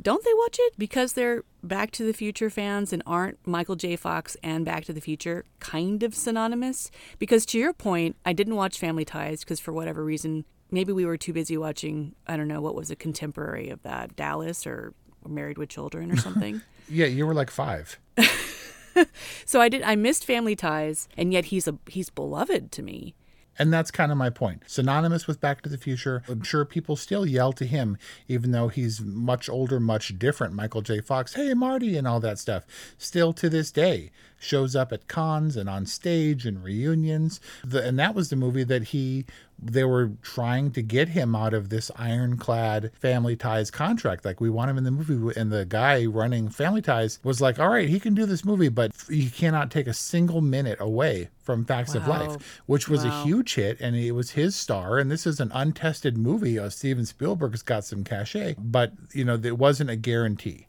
don't 0.00 0.24
they 0.24 0.34
watch 0.34 0.56
it 0.58 0.74
because 0.78 1.12
they're 1.12 1.44
Back 1.62 1.90
to 1.92 2.04
the 2.04 2.12
Future 2.12 2.48
fans 2.48 2.92
and 2.92 3.02
aren't 3.06 3.38
Michael 3.46 3.76
J. 3.76 3.96
Fox 3.96 4.36
and 4.42 4.64
Back 4.64 4.84
to 4.86 4.92
the 4.92 5.00
Future 5.00 5.44
kind 5.58 6.02
of 6.02 6.14
synonymous? 6.14 6.90
Because 7.18 7.44
to 7.46 7.58
your 7.58 7.72
point, 7.72 8.16
I 8.24 8.32
didn't 8.32 8.56
watch 8.56 8.78
Family 8.78 9.04
Ties 9.04 9.40
because 9.40 9.60
for 9.60 9.72
whatever 9.72 10.02
reason, 10.02 10.44
maybe 10.70 10.92
we 10.92 11.04
were 11.04 11.16
too 11.16 11.32
busy 11.32 11.56
watching, 11.56 12.14
I 12.26 12.36
don't 12.36 12.48
know, 12.48 12.60
what 12.60 12.74
was 12.74 12.90
a 12.90 12.96
contemporary 12.96 13.68
of 13.68 13.82
that, 13.82 14.16
Dallas 14.16 14.66
or 14.66 14.94
Married 15.28 15.58
with 15.58 15.68
Children 15.68 16.10
or 16.10 16.16
something. 16.16 16.62
yeah, 16.88 17.06
you 17.06 17.26
were 17.26 17.34
like 17.34 17.50
five. 17.50 17.98
so 19.44 19.60
I 19.60 19.68
did 19.68 19.82
I 19.82 19.96
missed 19.96 20.24
Family 20.24 20.56
Ties 20.56 21.08
and 21.16 21.32
yet 21.32 21.46
he's 21.46 21.68
a 21.68 21.78
he's 21.86 22.10
beloved 22.10 22.72
to 22.72 22.82
me. 22.82 23.14
And 23.60 23.70
that's 23.70 23.90
kind 23.90 24.10
of 24.10 24.16
my 24.16 24.30
point. 24.30 24.62
Synonymous 24.66 25.26
with 25.26 25.38
Back 25.38 25.60
to 25.60 25.68
the 25.68 25.76
Future. 25.76 26.22
I'm 26.26 26.42
sure 26.42 26.64
people 26.64 26.96
still 26.96 27.26
yell 27.26 27.52
to 27.52 27.66
him, 27.66 27.98
even 28.26 28.52
though 28.52 28.68
he's 28.68 29.02
much 29.02 29.50
older, 29.50 29.78
much 29.78 30.18
different. 30.18 30.54
Michael 30.54 30.80
J. 30.80 31.02
Fox, 31.02 31.34
hey, 31.34 31.52
Marty, 31.52 31.98
and 31.98 32.08
all 32.08 32.20
that 32.20 32.38
stuff. 32.38 32.64
Still 32.96 33.34
to 33.34 33.50
this 33.50 33.70
day 33.70 34.12
shows 34.40 34.74
up 34.74 34.92
at 34.92 35.06
cons 35.06 35.56
and 35.56 35.68
on 35.68 35.86
stage 35.86 36.46
and 36.46 36.64
reunions. 36.64 37.40
The, 37.62 37.86
and 37.86 37.98
that 37.98 38.14
was 38.14 38.30
the 38.30 38.36
movie 38.36 38.64
that 38.64 38.84
he 38.84 39.26
they 39.62 39.84
were 39.84 40.12
trying 40.22 40.70
to 40.72 40.82
get 40.82 41.08
him 41.08 41.36
out 41.36 41.52
of 41.52 41.68
this 41.68 41.90
ironclad 41.96 42.90
family 42.94 43.36
ties 43.36 43.70
contract 43.70 44.24
like 44.24 44.40
we 44.40 44.48
want 44.48 44.70
him 44.70 44.78
in 44.78 44.84
the 44.84 44.90
movie 44.90 45.38
and 45.38 45.52
the 45.52 45.66
guy 45.66 46.06
running 46.06 46.48
family 46.48 46.80
ties 46.80 47.18
was 47.22 47.40
like 47.40 47.58
all 47.58 47.68
right 47.68 47.88
he 47.88 48.00
can 48.00 48.14
do 48.14 48.24
this 48.24 48.44
movie 48.44 48.68
but 48.68 48.92
he 49.08 49.28
cannot 49.28 49.70
take 49.70 49.86
a 49.86 49.92
single 49.92 50.40
minute 50.40 50.80
away 50.80 51.28
from 51.42 51.64
facts 51.64 51.94
wow. 51.94 52.00
of 52.00 52.08
life 52.08 52.62
which 52.66 52.88
was 52.88 53.04
wow. 53.04 53.10
a 53.20 53.24
huge 53.24 53.54
hit 53.54 53.78
and 53.80 53.96
it 53.96 54.12
was 54.12 54.30
his 54.30 54.56
star 54.56 54.98
and 54.98 55.10
this 55.10 55.26
is 55.26 55.40
an 55.40 55.50
untested 55.52 56.16
movie 56.16 56.58
uh, 56.58 56.70
steven 56.70 57.04
spielberg's 57.04 57.62
got 57.62 57.84
some 57.84 58.02
cachet 58.02 58.54
but 58.58 58.92
you 59.12 59.24
know 59.24 59.34
it 59.34 59.58
wasn't 59.58 59.90
a 59.90 59.96
guarantee 59.96 60.66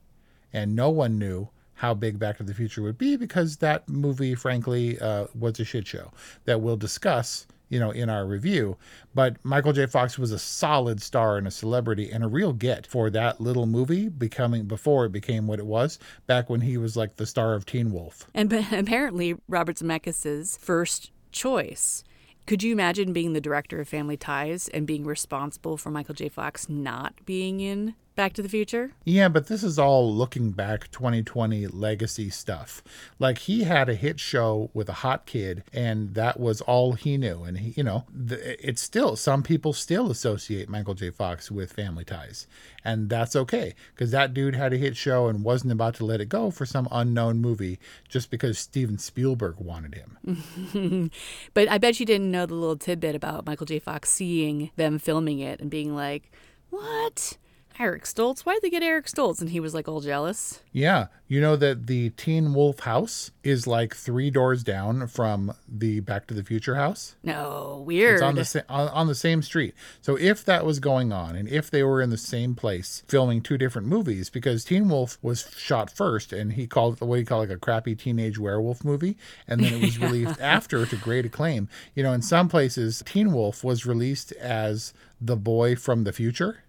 and 0.51 0.75
no 0.75 0.89
one 0.89 1.17
knew 1.17 1.47
how 1.81 1.95
big 1.95 2.19
Back 2.19 2.37
to 2.37 2.43
the 2.43 2.53
Future 2.53 2.83
would 2.83 2.99
be 2.99 3.15
because 3.15 3.57
that 3.57 3.89
movie, 3.89 4.35
frankly, 4.35 4.99
uh, 4.99 5.25
was 5.33 5.59
a 5.59 5.65
shit 5.65 5.87
show 5.87 6.11
that 6.45 6.61
we'll 6.61 6.77
discuss 6.77 7.47
you 7.69 7.79
know, 7.79 7.89
in 7.89 8.07
our 8.07 8.25
review. 8.25 8.77
But 9.15 9.37
Michael 9.43 9.73
J. 9.73 9.87
Fox 9.87 10.19
was 10.19 10.31
a 10.31 10.37
solid 10.37 11.01
star 11.01 11.37
and 11.37 11.47
a 11.47 11.51
celebrity 11.51 12.11
and 12.11 12.23
a 12.23 12.27
real 12.27 12.51
get 12.53 12.85
for 12.85 13.09
that 13.11 13.41
little 13.41 13.65
movie 13.65 14.09
becoming 14.09 14.65
before 14.65 15.05
it 15.05 15.13
became 15.13 15.47
what 15.47 15.57
it 15.57 15.65
was 15.65 15.97
back 16.27 16.49
when 16.49 16.61
he 16.61 16.77
was 16.77 16.95
like 16.97 17.15
the 17.15 17.25
star 17.25 17.53
of 17.55 17.65
Teen 17.65 17.91
Wolf. 17.91 18.27
And 18.35 18.51
apparently 18.71 19.35
Robert 19.47 19.77
Zemeckis' 19.77 20.59
first 20.59 21.11
choice. 21.31 22.03
Could 22.45 22.61
you 22.61 22.73
imagine 22.73 23.13
being 23.13 23.33
the 23.33 23.41
director 23.41 23.79
of 23.79 23.87
Family 23.87 24.17
Ties 24.17 24.67
and 24.67 24.85
being 24.85 25.05
responsible 25.05 25.77
for 25.77 25.89
Michael 25.89 26.15
J. 26.15 26.27
Fox 26.27 26.67
not 26.67 27.25
being 27.25 27.61
in 27.61 27.95
Back 28.13 28.33
to 28.33 28.41
the 28.41 28.49
Future? 28.49 28.91
Yeah, 29.05 29.29
but 29.29 29.47
this 29.47 29.63
is 29.63 29.79
all 29.79 30.13
looking 30.13 30.51
back 30.51 30.91
2020 30.91 31.67
legacy 31.67 32.29
stuff. 32.29 32.83
Like 33.19 33.37
he 33.39 33.63
had 33.63 33.87
a 33.87 33.95
hit 33.95 34.19
show 34.19 34.69
with 34.73 34.89
a 34.89 34.93
hot 34.93 35.25
kid, 35.25 35.63
and 35.71 36.13
that 36.15 36.37
was 36.37 36.59
all 36.59 36.93
he 36.93 37.15
knew. 37.15 37.43
And 37.43 37.57
he, 37.57 37.71
you 37.77 37.83
know, 37.83 38.05
it's 38.29 38.81
still 38.81 39.15
some 39.15 39.43
people 39.43 39.71
still 39.71 40.11
associate 40.11 40.67
Michael 40.67 40.93
J. 40.93 41.09
Fox 41.09 41.49
with 41.49 41.71
Family 41.71 42.03
Ties, 42.03 42.47
and 42.83 43.09
that's 43.09 43.33
okay 43.33 43.75
because 43.95 44.11
that 44.11 44.33
dude 44.33 44.55
had 44.55 44.73
a 44.73 44.77
hit 44.77 44.97
show 44.97 45.27
and 45.27 45.45
wasn't 45.45 45.71
about 45.71 45.95
to 45.95 46.05
let 46.05 46.19
it 46.19 46.27
go 46.27 46.51
for 46.51 46.65
some 46.65 46.89
unknown 46.91 47.39
movie 47.39 47.79
just 48.09 48.29
because 48.29 48.59
Steven 48.59 48.97
Spielberg 48.97 49.55
wanted 49.57 49.95
him. 49.95 51.11
but 51.53 51.69
I 51.69 51.77
bet 51.77 52.01
you 52.01 52.05
didn't 52.05 52.29
know 52.29 52.45
the 52.45 52.55
little 52.55 52.75
tidbit 52.75 53.15
about 53.15 53.45
Michael 53.45 53.65
J. 53.65 53.79
Fox 53.79 54.11
seeing 54.11 54.71
them 54.75 54.99
filming 54.99 55.39
it 55.39 55.61
and 55.61 55.69
being 55.69 55.95
like, 55.95 56.29
"What?" 56.69 57.37
Eric 57.79 58.03
Stoltz. 58.03 58.41
Why'd 58.41 58.61
they 58.61 58.69
get 58.69 58.83
Eric 58.83 59.05
Stoltz? 59.07 59.41
And 59.41 59.49
he 59.49 59.59
was 59.59 59.73
like 59.73 59.87
all 59.87 60.01
jealous. 60.01 60.61
Yeah. 60.71 61.07
You 61.27 61.41
know 61.41 61.55
that 61.55 61.87
the 61.87 62.09
Teen 62.11 62.53
Wolf 62.53 62.81
house 62.81 63.31
is 63.43 63.65
like 63.65 63.95
three 63.95 64.29
doors 64.29 64.63
down 64.63 65.07
from 65.07 65.53
the 65.67 65.99
Back 66.01 66.27
to 66.27 66.33
the 66.33 66.43
Future 66.43 66.75
house? 66.75 67.15
No, 67.23 67.83
weird. 67.85 68.15
It's 68.15 68.21
on 68.21 68.35
the, 68.35 68.45
sa- 68.45 68.59
on 68.69 69.07
the 69.07 69.15
same 69.15 69.41
street. 69.41 69.73
So 70.01 70.17
if 70.17 70.43
that 70.45 70.65
was 70.65 70.79
going 70.79 71.11
on 71.11 71.35
and 71.35 71.47
if 71.47 71.71
they 71.71 71.83
were 71.83 72.01
in 72.01 72.09
the 72.09 72.17
same 72.17 72.53
place 72.53 73.03
filming 73.07 73.41
two 73.41 73.57
different 73.57 73.87
movies, 73.87 74.29
because 74.29 74.65
Teen 74.65 74.89
Wolf 74.89 75.17
was 75.21 75.49
shot 75.57 75.89
first 75.89 76.33
and 76.33 76.53
he 76.53 76.67
called 76.67 77.01
it 77.01 77.05
what 77.05 77.19
he 77.19 77.25
called 77.25 77.47
like 77.49 77.57
a 77.57 77.59
crappy 77.59 77.95
teenage 77.95 78.37
werewolf 78.37 78.83
movie. 78.83 79.17
And 79.47 79.61
then 79.61 79.73
it 79.75 79.81
was 79.81 79.99
released 79.99 80.39
after 80.41 80.85
to 80.85 80.95
great 80.97 81.25
acclaim. 81.25 81.69
You 81.95 82.03
know, 82.03 82.13
in 82.13 82.21
some 82.21 82.49
places, 82.49 83.01
Teen 83.05 83.31
Wolf 83.31 83.63
was 83.63 83.85
released 83.85 84.31
as 84.33 84.93
the 85.19 85.35
boy 85.37 85.75
from 85.75 86.03
the 86.03 86.11
future. 86.11 86.63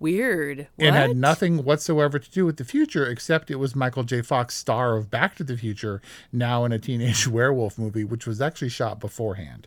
Weird. 0.00 0.68
What? 0.76 0.86
It 0.86 0.94
had 0.94 1.16
nothing 1.16 1.64
whatsoever 1.64 2.18
to 2.18 2.30
do 2.30 2.46
with 2.46 2.56
the 2.56 2.64
future, 2.64 3.06
except 3.06 3.50
it 3.50 3.56
was 3.56 3.74
Michael 3.74 4.04
J. 4.04 4.22
Fox, 4.22 4.54
star 4.54 4.96
of 4.96 5.10
Back 5.10 5.34
to 5.36 5.44
the 5.44 5.56
Future, 5.56 6.00
now 6.32 6.64
in 6.64 6.72
a 6.72 6.78
teenage 6.78 7.26
werewolf 7.28 7.78
movie, 7.78 8.04
which 8.04 8.26
was 8.26 8.40
actually 8.40 8.68
shot 8.68 9.00
beforehand. 9.00 9.66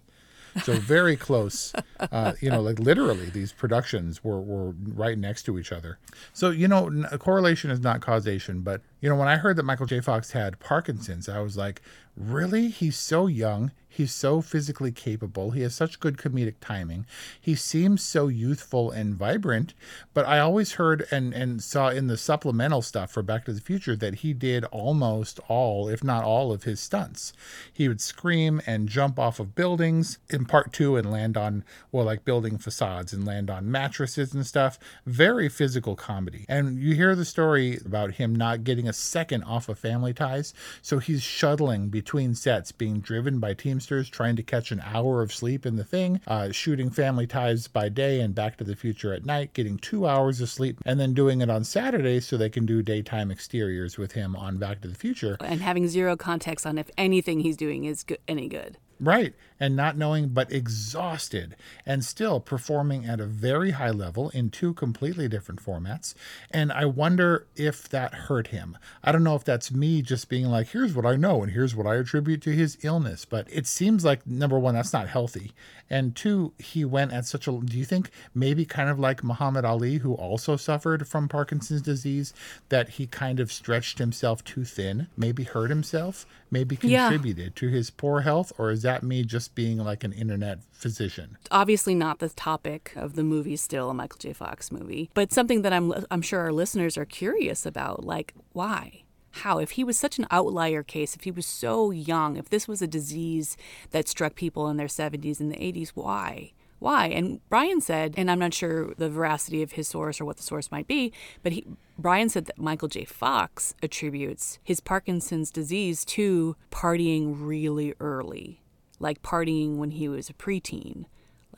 So 0.63 0.73
very 0.73 1.15
close, 1.17 1.73
uh, 1.99 2.33
you 2.39 2.49
know, 2.49 2.61
like 2.61 2.79
literally 2.79 3.29
these 3.29 3.51
productions 3.51 4.23
were, 4.23 4.41
were 4.41 4.71
right 4.71 5.17
next 5.17 5.43
to 5.43 5.59
each 5.59 5.71
other. 5.71 5.97
So, 6.33 6.49
you 6.49 6.67
know, 6.67 6.89
correlation 7.19 7.71
is 7.71 7.79
not 7.79 8.01
causation, 8.01 8.61
but, 8.61 8.81
you 9.01 9.09
know, 9.09 9.15
when 9.15 9.27
I 9.27 9.37
heard 9.37 9.57
that 9.57 9.63
Michael 9.63 9.87
J. 9.87 9.99
Fox 9.99 10.31
had 10.31 10.59
Parkinson's, 10.59 11.27
I 11.27 11.39
was 11.39 11.57
like, 11.57 11.81
really? 12.15 12.69
He's 12.69 12.97
so 12.97 13.27
young. 13.27 13.71
He's 13.93 14.13
so 14.13 14.39
physically 14.39 14.93
capable. 14.93 15.51
He 15.51 15.61
has 15.63 15.75
such 15.75 15.99
good 15.99 16.17
comedic 16.17 16.55
timing. 16.61 17.05
He 17.39 17.55
seems 17.55 18.01
so 18.01 18.29
youthful 18.29 18.89
and 18.89 19.15
vibrant. 19.15 19.73
But 20.13 20.25
I 20.25 20.39
always 20.39 20.73
heard 20.73 21.05
and, 21.11 21.33
and 21.33 21.61
saw 21.61 21.89
in 21.89 22.07
the 22.07 22.15
supplemental 22.15 22.81
stuff 22.81 23.11
for 23.11 23.21
Back 23.21 23.43
to 23.45 23.53
the 23.53 23.59
Future 23.59 23.97
that 23.97 24.15
he 24.15 24.31
did 24.31 24.63
almost 24.65 25.41
all, 25.49 25.89
if 25.89 26.05
not 26.05 26.23
all, 26.23 26.53
of 26.53 26.63
his 26.63 26.79
stunts. 26.79 27.33
He 27.73 27.89
would 27.89 27.99
scream 27.99 28.61
and 28.65 28.87
jump 28.87 29.19
off 29.19 29.41
of 29.41 29.55
buildings 29.55 30.19
in 30.29 30.45
part 30.45 30.71
two 30.71 30.95
and 30.95 31.11
land 31.11 31.35
on, 31.35 31.65
well, 31.91 32.05
like 32.05 32.23
building 32.23 32.57
facades 32.57 33.11
and 33.11 33.25
land 33.25 33.49
on 33.49 33.69
mattresses 33.69 34.33
and 34.33 34.47
stuff. 34.47 34.79
Very 35.05 35.49
physical 35.49 35.97
comedy. 35.97 36.45
And 36.47 36.79
you 36.79 36.95
hear 36.95 37.13
the 37.13 37.25
story 37.25 37.77
about 37.85 38.13
him 38.13 38.33
not 38.33 38.63
getting 38.63 38.87
a 38.91 38.93
second 38.93 39.43
off 39.45 39.69
of 39.69 39.79
Family 39.79 40.13
Ties. 40.13 40.53
So 40.81 40.99
he's 40.99 41.23
shuttling 41.23 41.87
between 41.87 42.35
sets, 42.35 42.73
being 42.73 42.99
driven 42.99 43.39
by 43.39 43.53
Teamsters, 43.53 44.09
trying 44.09 44.35
to 44.35 44.43
catch 44.43 44.69
an 44.71 44.81
hour 44.83 45.21
of 45.21 45.33
sleep 45.33 45.65
in 45.65 45.77
the 45.77 45.85
thing, 45.85 46.19
uh, 46.27 46.51
shooting 46.51 46.89
Family 46.89 47.25
Ties 47.25 47.67
by 47.69 47.87
day 47.87 48.19
and 48.19 48.35
Back 48.35 48.57
to 48.57 48.65
the 48.65 48.75
Future 48.75 49.13
at 49.13 49.25
night, 49.25 49.53
getting 49.53 49.77
two 49.77 50.05
hours 50.05 50.41
of 50.41 50.49
sleep, 50.49 50.77
and 50.85 50.99
then 50.99 51.13
doing 51.13 51.39
it 51.39 51.49
on 51.49 51.63
Saturday 51.63 52.19
so 52.19 52.35
they 52.35 52.49
can 52.49 52.65
do 52.65 52.81
daytime 52.81 53.31
exteriors 53.31 53.97
with 53.97 54.11
him 54.11 54.35
on 54.35 54.57
Back 54.57 54.81
to 54.81 54.89
the 54.89 54.95
Future. 54.95 55.37
And 55.39 55.61
having 55.61 55.87
zero 55.87 56.17
context 56.17 56.65
on 56.65 56.77
if 56.77 56.91
anything 56.97 57.39
he's 57.39 57.55
doing 57.55 57.85
is 57.85 58.03
good, 58.03 58.19
any 58.27 58.49
good. 58.49 58.77
Right. 58.99 59.33
And 59.61 59.75
not 59.75 59.95
knowing, 59.95 60.29
but 60.29 60.51
exhausted, 60.51 61.55
and 61.85 62.03
still 62.03 62.39
performing 62.39 63.05
at 63.05 63.19
a 63.19 63.27
very 63.27 63.71
high 63.71 63.91
level 63.91 64.31
in 64.31 64.49
two 64.49 64.73
completely 64.73 65.27
different 65.27 65.63
formats. 65.63 66.15
And 66.49 66.71
I 66.71 66.85
wonder 66.85 67.45
if 67.55 67.87
that 67.89 68.13
hurt 68.25 68.47
him. 68.47 68.75
I 69.03 69.11
don't 69.11 69.23
know 69.23 69.35
if 69.35 69.43
that's 69.43 69.71
me 69.71 70.01
just 70.01 70.29
being 70.29 70.47
like, 70.47 70.69
here's 70.69 70.95
what 70.95 71.05
I 71.05 71.15
know, 71.15 71.43
and 71.43 71.51
here's 71.51 71.75
what 71.75 71.85
I 71.85 71.97
attribute 71.97 72.41
to 72.41 72.55
his 72.55 72.79
illness. 72.81 73.23
But 73.23 73.47
it 73.51 73.67
seems 73.67 74.03
like, 74.03 74.25
number 74.25 74.57
one, 74.57 74.73
that's 74.73 74.93
not 74.93 75.07
healthy. 75.07 75.51
And 75.91 76.15
two, 76.15 76.53
he 76.57 76.83
went 76.83 77.11
at 77.11 77.25
such 77.25 77.47
a. 77.47 77.51
Do 77.51 77.77
you 77.77 77.85
think 77.85 78.09
maybe 78.33 78.65
kind 78.65 78.89
of 78.89 78.97
like 78.97 79.25
Muhammad 79.25 79.65
Ali, 79.65 79.97
who 79.97 80.13
also 80.13 80.55
suffered 80.55 81.05
from 81.05 81.27
Parkinson's 81.27 81.81
disease, 81.81 82.33
that 82.69 82.89
he 82.91 83.05
kind 83.05 83.39
of 83.39 83.51
stretched 83.51 83.99
himself 83.99 84.43
too 84.43 84.63
thin, 84.63 85.07
maybe 85.17 85.43
hurt 85.43 85.69
himself, 85.69 86.25
maybe 86.49 86.77
contributed 86.77 87.45
yeah. 87.45 87.59
to 87.59 87.67
his 87.67 87.89
poor 87.91 88.21
health? 88.21 88.53
Or 88.57 88.71
is 88.71 88.83
that 88.83 89.03
me 89.03 89.23
just 89.23 89.50
being 89.55 89.77
like 89.77 90.03
an 90.03 90.13
internet 90.13 90.59
physician? 90.71 91.37
Obviously, 91.49 91.95
not 91.95 92.19
the 92.19 92.29
topic 92.29 92.93
of 92.95 93.15
the 93.15 93.23
movie, 93.23 93.55
still 93.55 93.89
a 93.89 93.93
Michael 93.93 94.19
J. 94.19 94.33
Fox 94.33 94.71
movie, 94.71 95.09
but 95.13 95.31
something 95.31 95.61
that 95.61 95.73
I'm, 95.73 95.93
I'm 96.09 96.21
sure 96.21 96.39
our 96.41 96.53
listeners 96.53 96.97
are 96.97 97.05
curious 97.05 97.65
about. 97.65 98.03
Like, 98.03 98.33
why? 98.53 99.03
how 99.31 99.59
if 99.59 99.71
he 99.71 99.83
was 99.83 99.97
such 99.97 100.19
an 100.19 100.27
outlier 100.29 100.83
case 100.83 101.15
if 101.15 101.23
he 101.23 101.31
was 101.31 101.45
so 101.45 101.91
young 101.91 102.35
if 102.35 102.49
this 102.49 102.67
was 102.67 102.81
a 102.81 102.87
disease 102.87 103.57
that 103.91 104.07
struck 104.07 104.35
people 104.35 104.67
in 104.67 104.77
their 104.77 104.87
70s 104.87 105.39
and 105.39 105.51
the 105.51 105.55
80s 105.55 105.89
why 105.89 106.51
why 106.79 107.07
and 107.07 107.39
brian 107.49 107.79
said 107.79 108.13
and 108.17 108.29
i'm 108.29 108.39
not 108.39 108.53
sure 108.53 108.93
the 108.95 109.09
veracity 109.09 109.61
of 109.61 109.73
his 109.73 109.87
source 109.87 110.19
or 110.19 110.25
what 110.25 110.37
the 110.37 110.43
source 110.43 110.71
might 110.71 110.87
be 110.87 111.13
but 111.43 111.53
he 111.53 111.65
brian 111.97 112.29
said 112.29 112.45
that 112.45 112.57
michael 112.57 112.87
j 112.87 113.05
fox 113.05 113.73
attributes 113.81 114.59
his 114.63 114.79
parkinson's 114.79 115.51
disease 115.51 116.03
to 116.03 116.55
partying 116.71 117.35
really 117.37 117.93
early 117.99 118.61
like 119.01 119.21
partying 119.21 119.77
when 119.77 119.91
he 119.91 120.07
was 120.07 120.29
a 120.29 120.33
preteen, 120.33 121.05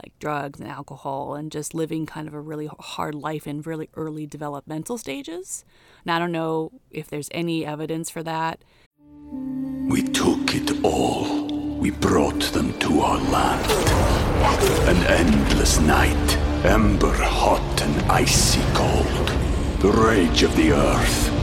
like 0.01 0.17
drugs 0.19 0.59
and 0.59 0.69
alcohol, 0.69 1.35
and 1.35 1.51
just 1.51 1.73
living 1.73 2.05
kind 2.05 2.27
of 2.27 2.33
a 2.33 2.39
really 2.39 2.69
hard 2.79 3.15
life 3.15 3.45
in 3.45 3.61
really 3.61 3.89
early 3.95 4.25
developmental 4.25 4.97
stages. 4.97 5.65
Now, 6.05 6.15
I 6.15 6.19
don't 6.19 6.31
know 6.31 6.71
if 6.89 7.09
there's 7.09 7.29
any 7.31 7.65
evidence 7.65 8.09
for 8.09 8.23
that. 8.23 8.63
We 9.89 10.03
took 10.03 10.55
it 10.55 10.83
all. 10.83 11.47
We 11.77 11.91
brought 11.91 12.41
them 12.53 12.77
to 12.79 13.01
our 13.01 13.19
land. 13.19 13.69
An 14.87 14.97
endless 15.07 15.79
night, 15.79 16.37
ember 16.65 17.13
hot 17.13 17.81
and 17.81 18.11
icy 18.11 18.61
cold. 18.73 19.27
The 19.79 19.91
rage 19.91 20.43
of 20.43 20.55
the 20.55 20.71
earth. 20.71 21.42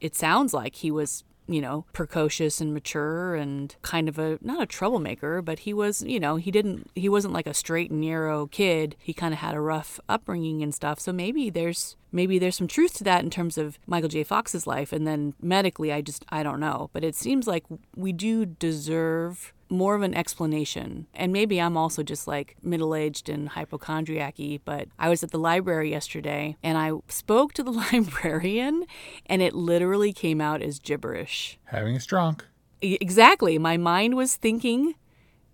it 0.00 0.14
sounds 0.14 0.52
like 0.54 0.76
he 0.76 0.90
was 0.90 1.24
you 1.50 1.60
know, 1.60 1.84
precocious 1.92 2.60
and 2.60 2.72
mature 2.72 3.34
and 3.34 3.74
kind 3.82 4.08
of 4.08 4.20
a 4.20 4.38
not 4.40 4.62
a 4.62 4.66
troublemaker, 4.66 5.42
but 5.42 5.60
he 5.60 5.74
was, 5.74 6.02
you 6.04 6.20
know, 6.20 6.36
he 6.36 6.50
didn't 6.50 6.88
he 6.94 7.08
wasn't 7.08 7.34
like 7.34 7.48
a 7.48 7.54
straight 7.54 7.90
and 7.90 8.00
narrow 8.00 8.46
kid. 8.46 8.94
He 9.00 9.12
kind 9.12 9.34
of 9.34 9.40
had 9.40 9.56
a 9.56 9.60
rough 9.60 9.98
upbringing 10.08 10.62
and 10.62 10.72
stuff. 10.72 11.00
So 11.00 11.12
maybe 11.12 11.50
there's 11.50 11.96
maybe 12.12 12.38
there's 12.38 12.56
some 12.56 12.68
truth 12.68 12.94
to 12.98 13.04
that 13.04 13.24
in 13.24 13.30
terms 13.30 13.58
of 13.58 13.80
Michael 13.86 14.08
J. 14.08 14.22
Fox's 14.22 14.66
life 14.66 14.92
and 14.92 15.06
then 15.06 15.34
medically 15.42 15.92
I 15.92 16.02
just 16.02 16.24
I 16.28 16.44
don't 16.44 16.60
know, 16.60 16.88
but 16.92 17.02
it 17.02 17.16
seems 17.16 17.48
like 17.48 17.64
we 17.96 18.12
do 18.12 18.46
deserve 18.46 19.52
more 19.70 19.94
of 19.94 20.02
an 20.02 20.14
explanation. 20.14 21.06
And 21.14 21.32
maybe 21.32 21.60
I'm 21.60 21.76
also 21.76 22.02
just 22.02 22.26
like 22.26 22.56
middle 22.62 22.94
aged 22.94 23.28
and 23.28 23.50
hypochondriac 23.50 24.36
but 24.64 24.88
I 24.98 25.08
was 25.08 25.22
at 25.22 25.30
the 25.30 25.38
library 25.38 25.90
yesterday 25.90 26.56
and 26.62 26.76
I 26.78 26.92
spoke 27.08 27.52
to 27.54 27.62
the 27.62 27.70
librarian 27.92 28.84
and 29.26 29.42
it 29.42 29.54
literally 29.54 30.12
came 30.12 30.40
out 30.40 30.62
as 30.62 30.78
gibberish. 30.78 31.58
Having 31.64 31.96
a 31.96 32.00
strong. 32.00 32.40
Exactly. 32.82 33.58
My 33.58 33.76
mind 33.76 34.16
was 34.16 34.36
thinking 34.36 34.94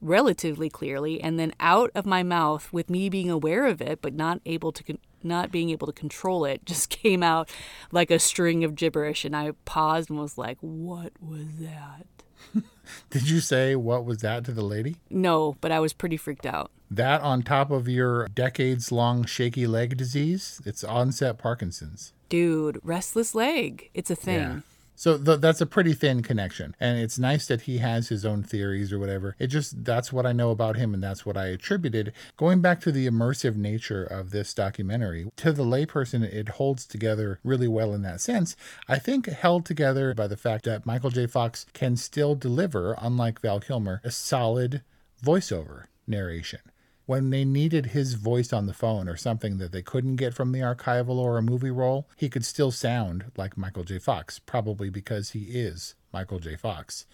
relatively 0.01 0.69
clearly 0.69 1.21
and 1.21 1.39
then 1.39 1.53
out 1.59 1.91
of 1.95 2.05
my 2.05 2.23
mouth 2.23 2.73
with 2.73 2.91
me 2.91 3.09
being 3.09 3.31
aware 3.31 3.67
of 3.67 3.81
it 3.81 4.03
but 4.03 4.15
not 4.15 4.41
able 4.45 4.71
to 4.71 4.83
con- 4.83 4.99
not 5.23 5.51
being 5.51 5.71
able 5.71 5.87
to 5.87 5.93
control 5.93 6.45
it 6.45 6.65
just 6.67 6.91
came 6.91 7.23
out 7.23 7.51
like 7.91 8.11
a 8.11 8.19
string 8.19 8.63
of 8.63 8.75
gibberish 8.75 9.25
and 9.25 9.35
I 9.35 9.53
paused 9.65 10.11
and 10.11 10.19
was 10.19 10.37
like 10.37 10.59
what 10.61 11.13
was 11.21 11.47
that 11.61 12.07
Did 13.11 13.29
you 13.29 13.41
say 13.41 13.77
what 13.77 14.05
was 14.05 14.19
that 14.19 14.45
to 14.45 14.53
the 14.53 14.63
lady? 14.63 14.97
No, 15.11 15.57
but 15.61 15.73
I 15.73 15.81
was 15.81 15.93
pretty 15.93 16.17
freaked 16.17 16.47
out. 16.47 16.71
That 16.91 17.21
on 17.23 17.43
top 17.43 17.71
of 17.71 17.89
your 17.89 18.29
decades 18.29 18.93
long 18.93 19.25
shaky 19.25 19.67
leg 19.67 19.97
disease, 19.97 20.61
it's 20.65 20.85
onset 20.85 21.39
Parkinson's. 21.39 22.13
Dude, 22.29 22.81
restless 22.83 23.35
leg. 23.35 23.91
It's 23.95 24.11
a 24.11 24.17
thing. 24.17 24.39
Yeah. 24.39 24.61
So 24.97 25.19
th- 25.19 25.41
that's 25.41 25.61
a 25.61 25.67
pretty 25.67 25.93
thin 25.93 26.23
connection. 26.23 26.75
And 26.81 26.99
it's 26.99 27.19
nice 27.19 27.47
that 27.47 27.63
he 27.63 27.79
has 27.79 28.09
his 28.09 28.25
own 28.25 28.43
theories 28.43 28.93
or 28.93 28.99
whatever. 28.99 29.37
It 29.39 29.49
just, 29.49 29.85
that's 29.85 30.13
what 30.13 30.27
I 30.27 30.33
know 30.33 30.51
about 30.51 30.77
him 30.77 30.95
and 30.95 31.03
that's 31.03 31.25
what 31.25 31.37
I 31.37 31.47
attributed. 31.47 32.13
Going 32.37 32.61
back 32.61 32.81
to 32.81 32.93
the 32.93 33.07
immersive 33.07 33.57
nature 33.57 34.05
of 34.05 34.31
this 34.31 34.55
documentary, 34.55 35.31
to 35.37 35.53
the 35.53 35.65
layperson, 35.65 36.23
it 36.23 36.49
holds 36.51 36.87
together 36.87 37.39
really 37.45 37.69
well 37.69 37.95
in 37.95 38.03
that 38.03 38.21
sense. 38.21 38.57
I 38.89 38.99
think 38.99 39.27
held 39.27 39.67
together 39.67 40.15
by 40.15 40.27
the 40.27 40.37
fact 40.37 40.65
that 40.65 40.87
Michael 40.87 41.11
J. 41.11 41.27
Fox 41.27 41.67
can 41.75 41.97
still 41.97 42.35
deliver, 42.35 42.97
unlike 42.99 43.41
Val 43.41 43.61
Kilmer, 43.61 44.01
a 44.03 44.11
solid 44.11 44.83
voiceover 45.23 45.85
narration 46.07 46.61
when 47.07 47.31
they 47.31 47.45
needed 47.45 47.87
his 47.87 48.15
voice 48.15 48.53
on 48.53 48.67
the 48.67 48.75
phone 48.75 49.09
or 49.09 49.17
something 49.17 49.59
that 49.59 49.73
they 49.73 49.83
couldn't 49.83 50.17
get 50.17 50.35
from 50.35 50.53
the 50.53 50.59
archival 50.61 51.17
or 51.17 51.39
a 51.39 51.43
movie 51.43 51.71
roll, 51.71 52.09
he 52.17 52.29
could 52.29 52.45
still 52.45 52.73
sound 52.73 53.31
like 53.37 53.57
Michael 53.57 53.85
J. 53.85 53.99
Fox, 53.99 54.39
probably 54.41 54.91
because 54.91 55.31
he 55.31 55.45
is 55.45 55.95
Michael 56.13 56.41
J. 56.41 56.57
Fox. 56.57 57.07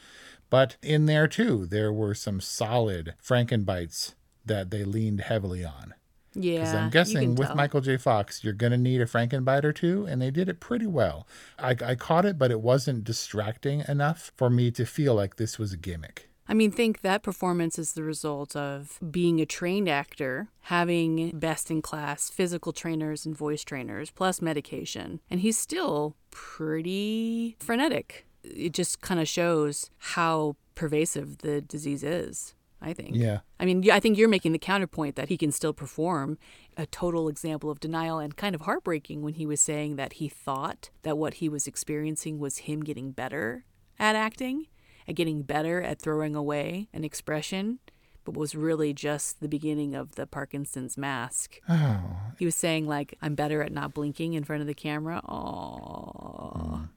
But 0.49 0.77
in 0.83 1.07
there 1.07 1.29
too, 1.29 1.67
there 1.67 1.93
were 1.93 2.15
some 2.15 2.41
solid 2.41 3.15
Frankenbites 3.23 4.15
that 4.45 4.71
they 4.71 4.85
leaned 4.85 5.21
heavily 5.21 5.65
on. 5.65 5.95
Yeah. 6.35 6.61
Because 6.61 6.75
I'm 6.75 6.91
guessing 6.91 7.35
with 7.35 7.55
Michael 7.55 7.83
J. 7.83 7.99
Fox, 7.99 8.43
you're 8.43 8.55
going 8.55 8.73
to 8.73 8.79
need 8.79 9.03
a 9.03 9.07
Frankenbite 9.07 9.65
or 9.65 9.73
two, 9.73 10.07
and 10.07 10.21
they 10.23 10.31
did 10.31 10.49
it 10.49 10.61
pretty 10.61 10.87
well. 10.87 11.27
I, 11.59 11.77
I 11.85 11.95
caught 11.95 12.25
it, 12.25 12.39
but 12.39 12.51
it 12.51 12.61
wasn't 12.61 13.05
distracting 13.05 13.85
enough 13.87 14.33
for 14.37 14.49
me 14.49 14.71
to 14.73 14.87
feel 14.87 15.15
like 15.15 15.37
this 15.37 15.59
was 15.59 15.75
a 15.75 15.77
gimmick. 15.77 16.31
I 16.49 16.55
mean, 16.55 16.71
think 16.73 17.01
that 17.03 17.23
performance 17.23 17.79
is 17.79 17.93
the 17.93 18.03
result 18.03 18.57
of 18.57 18.99
being 19.11 19.41
a 19.41 19.47
trained 19.47 19.89
actor, 19.89 20.49
having 20.63 21.31
best 21.39 21.71
in 21.71 21.83
class 21.83 22.31
physical 22.31 22.73
trainers 22.73 23.25
and 23.25 23.37
voice 23.37 23.65
trainers, 23.65 24.11
plus 24.11 24.43
medication. 24.43 25.21
And 25.31 25.41
he's 25.41 25.59
still 25.59 26.17
pretty 26.31 27.57
frenetic. 27.61 28.27
It 28.43 28.73
just 28.73 29.01
kind 29.01 29.21
of 29.21 29.29
shows 29.29 29.91
how 29.99 30.57
pervasive 30.75 31.39
the 31.39 31.61
disease 31.61 32.03
is. 32.03 32.55
I 32.85 32.93
think. 32.93 33.15
Yeah. 33.15 33.41
I 33.61 33.65
mean, 33.65 33.89
I 33.93 34.01
think 34.01 34.19
you're 34.19 34.29
making 34.29 34.51
the 34.51 34.59
counterpoint 34.59 35.15
that 35.15 35.29
he 35.29 35.37
can 35.37 35.53
still 35.53 35.73
perform. 35.73 36.37
A 36.77 36.85
total 36.87 37.29
example 37.29 37.71
of 37.71 37.79
denial 37.79 38.19
and 38.19 38.37
kind 38.37 38.57
of 38.57 38.63
heartbreaking 38.63 39.23
when 39.23 39.35
he 39.35 39.47
was 39.47 39.61
saying 39.61 39.95
that 39.97 40.15
he 40.15 40.29
thought 40.29 40.91
that 41.03 41.17
what 41.17 41.35
he 41.35 41.49
was 41.49 41.69
experiencing 41.69 42.41
was 42.41 42.59
him 42.59 42.81
getting 42.81 43.13
better 43.13 43.65
at 44.01 44.17
acting 44.17 44.67
at 45.07 45.15
getting 45.15 45.43
better 45.43 45.83
at 45.83 46.01
throwing 46.01 46.35
away 46.35 46.89
an 46.93 47.05
expression 47.05 47.79
but 48.25 48.37
was 48.37 48.55
really 48.55 48.93
just 48.93 49.41
the 49.41 49.49
beginning 49.49 49.95
of 49.95 50.15
the 50.15 50.27
Parkinson's 50.27 50.97
mask. 50.97 51.61
Oh. 51.69 52.01
He 52.39 52.45
was 52.45 52.55
saying 52.55 52.87
like, 52.87 53.17
"I'm 53.21 53.35
better 53.35 53.63
at 53.63 53.73
not 53.73 53.95
blinking 53.95 54.35
in 54.35 54.45
front 54.45 54.61
of 54.61 54.67
the 54.67 54.75
camera." 54.75 55.21
Oh. 55.29 56.89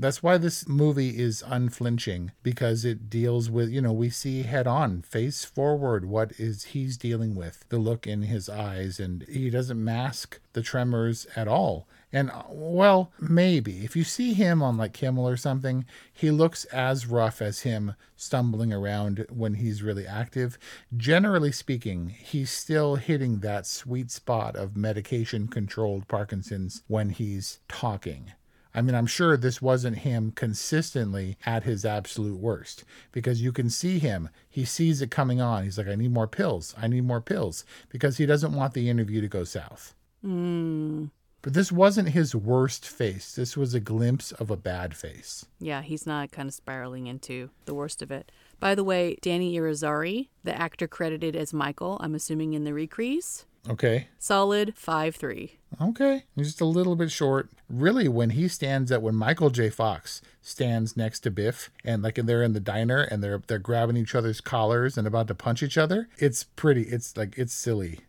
That's 0.00 0.22
why 0.22 0.38
this 0.38 0.68
movie 0.68 1.18
is 1.18 1.42
unflinching 1.44 2.30
because 2.44 2.84
it 2.84 3.10
deals 3.10 3.50
with, 3.50 3.70
you 3.70 3.82
know, 3.82 3.92
we 3.92 4.10
see 4.10 4.44
head 4.44 4.68
on, 4.68 5.02
face 5.02 5.44
forward 5.44 6.04
what 6.04 6.30
is 6.38 6.66
he's 6.66 6.96
dealing 6.96 7.34
with, 7.34 7.64
the 7.68 7.78
look 7.78 8.06
in 8.06 8.22
his 8.22 8.48
eyes 8.48 9.00
and 9.00 9.24
he 9.28 9.50
doesn't 9.50 9.82
mask 9.82 10.38
the 10.52 10.62
tremors 10.62 11.26
at 11.34 11.48
all. 11.48 11.88
And 12.12 12.30
well, 12.48 13.12
maybe 13.20 13.84
if 13.84 13.94
you 13.94 14.02
see 14.02 14.32
him 14.32 14.62
on 14.62 14.78
like 14.78 14.94
Kimmel 14.94 15.28
or 15.28 15.36
something, 15.36 15.84
he 16.12 16.30
looks 16.30 16.64
as 16.66 17.06
rough 17.06 17.42
as 17.42 17.60
him 17.60 17.94
stumbling 18.16 18.72
around 18.72 19.26
when 19.28 19.54
he's 19.54 19.82
really 19.82 20.06
active. 20.06 20.58
Generally 20.96 21.52
speaking, 21.52 22.08
he's 22.08 22.50
still 22.50 22.96
hitting 22.96 23.40
that 23.40 23.66
sweet 23.66 24.10
spot 24.10 24.56
of 24.56 24.76
medication 24.76 25.48
controlled 25.48 26.08
Parkinson's 26.08 26.82
when 26.86 27.10
he's 27.10 27.60
talking. 27.68 28.32
I 28.74 28.80
mean, 28.80 28.94
I'm 28.94 29.06
sure 29.06 29.36
this 29.36 29.60
wasn't 29.60 29.98
him 29.98 30.30
consistently 30.30 31.36
at 31.44 31.64
his 31.64 31.84
absolute 31.84 32.38
worst 32.38 32.84
because 33.12 33.42
you 33.42 33.50
can 33.50 33.70
see 33.70 33.98
him. 33.98 34.28
He 34.48 34.64
sees 34.64 35.02
it 35.02 35.10
coming 35.10 35.40
on. 35.40 35.64
He's 35.64 35.78
like, 35.78 35.88
I 35.88 35.94
need 35.94 36.12
more 36.12 36.28
pills. 36.28 36.74
I 36.80 36.86
need 36.86 37.04
more 37.04 37.20
pills 37.20 37.64
because 37.88 38.18
he 38.18 38.26
doesn't 38.26 38.52
want 38.52 38.74
the 38.74 38.88
interview 38.88 39.20
to 39.20 39.28
go 39.28 39.44
south. 39.44 39.94
Mm. 40.24 41.10
But 41.42 41.54
this 41.54 41.70
wasn't 41.70 42.10
his 42.10 42.34
worst 42.34 42.86
face. 42.86 43.34
This 43.34 43.56
was 43.56 43.72
a 43.72 43.80
glimpse 43.80 44.32
of 44.32 44.50
a 44.50 44.56
bad 44.56 44.96
face. 44.96 45.46
Yeah, 45.60 45.82
he's 45.82 46.06
not 46.06 46.32
kind 46.32 46.48
of 46.48 46.54
spiraling 46.54 47.06
into 47.06 47.50
the 47.64 47.74
worst 47.74 48.02
of 48.02 48.10
it. 48.10 48.32
By 48.58 48.74
the 48.74 48.84
way, 48.84 49.16
Danny 49.22 49.56
Irizarry, 49.56 50.28
the 50.42 50.56
actor 50.56 50.88
credited 50.88 51.36
as 51.36 51.52
Michael, 51.52 51.96
I'm 52.00 52.14
assuming 52.14 52.54
in 52.54 52.64
the 52.64 52.74
recrease. 52.74 53.46
Okay. 53.68 54.08
Solid 54.18 54.74
5 54.76 55.14
3. 55.14 55.58
Okay. 55.80 56.24
Just 56.36 56.60
a 56.60 56.64
little 56.64 56.96
bit 56.96 57.10
short. 57.10 57.50
Really, 57.68 58.08
when 58.08 58.30
he 58.30 58.48
stands 58.48 58.90
at 58.90 59.02
when 59.02 59.14
Michael 59.14 59.50
J. 59.50 59.68
Fox 59.68 60.22
stands 60.40 60.96
next 60.96 61.20
to 61.20 61.30
Biff 61.30 61.70
and 61.84 62.02
like 62.02 62.14
they're 62.14 62.42
in 62.42 62.54
the 62.54 62.60
diner 62.60 63.02
and 63.02 63.22
they're 63.22 63.42
they're 63.46 63.58
grabbing 63.58 63.96
each 63.96 64.14
other's 64.14 64.40
collars 64.40 64.96
and 64.96 65.06
about 65.06 65.28
to 65.28 65.34
punch 65.34 65.62
each 65.62 65.76
other, 65.76 66.08
it's 66.18 66.44
pretty 66.44 66.82
it's 66.82 67.16
like 67.16 67.36
it's 67.36 67.52
silly. 67.52 68.00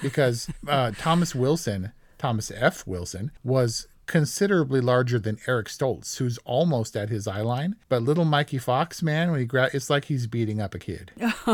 Because 0.00 0.48
uh, 0.68 0.92
Thomas 0.96 1.34
Wilson, 1.34 1.92
Thomas 2.26 2.50
F. 2.50 2.84
Wilson, 2.88 3.30
was 3.44 3.86
considerably 4.06 4.80
larger 4.80 5.16
than 5.16 5.38
Eric 5.46 5.68
Stoltz, 5.68 6.16
who's 6.16 6.38
almost 6.38 6.96
at 6.96 7.08
his 7.08 7.28
eye 7.28 7.40
line. 7.40 7.76
But 7.88 8.02
little 8.02 8.24
Mikey 8.24 8.58
Fox, 8.58 9.00
man, 9.00 9.30
when 9.30 9.38
he 9.38 9.46
gra- 9.46 9.70
it's 9.72 9.88
like 9.88 10.06
he's 10.06 10.26
beating 10.26 10.60
up 10.60 10.74
a 10.74 10.80
kid. 10.80 11.12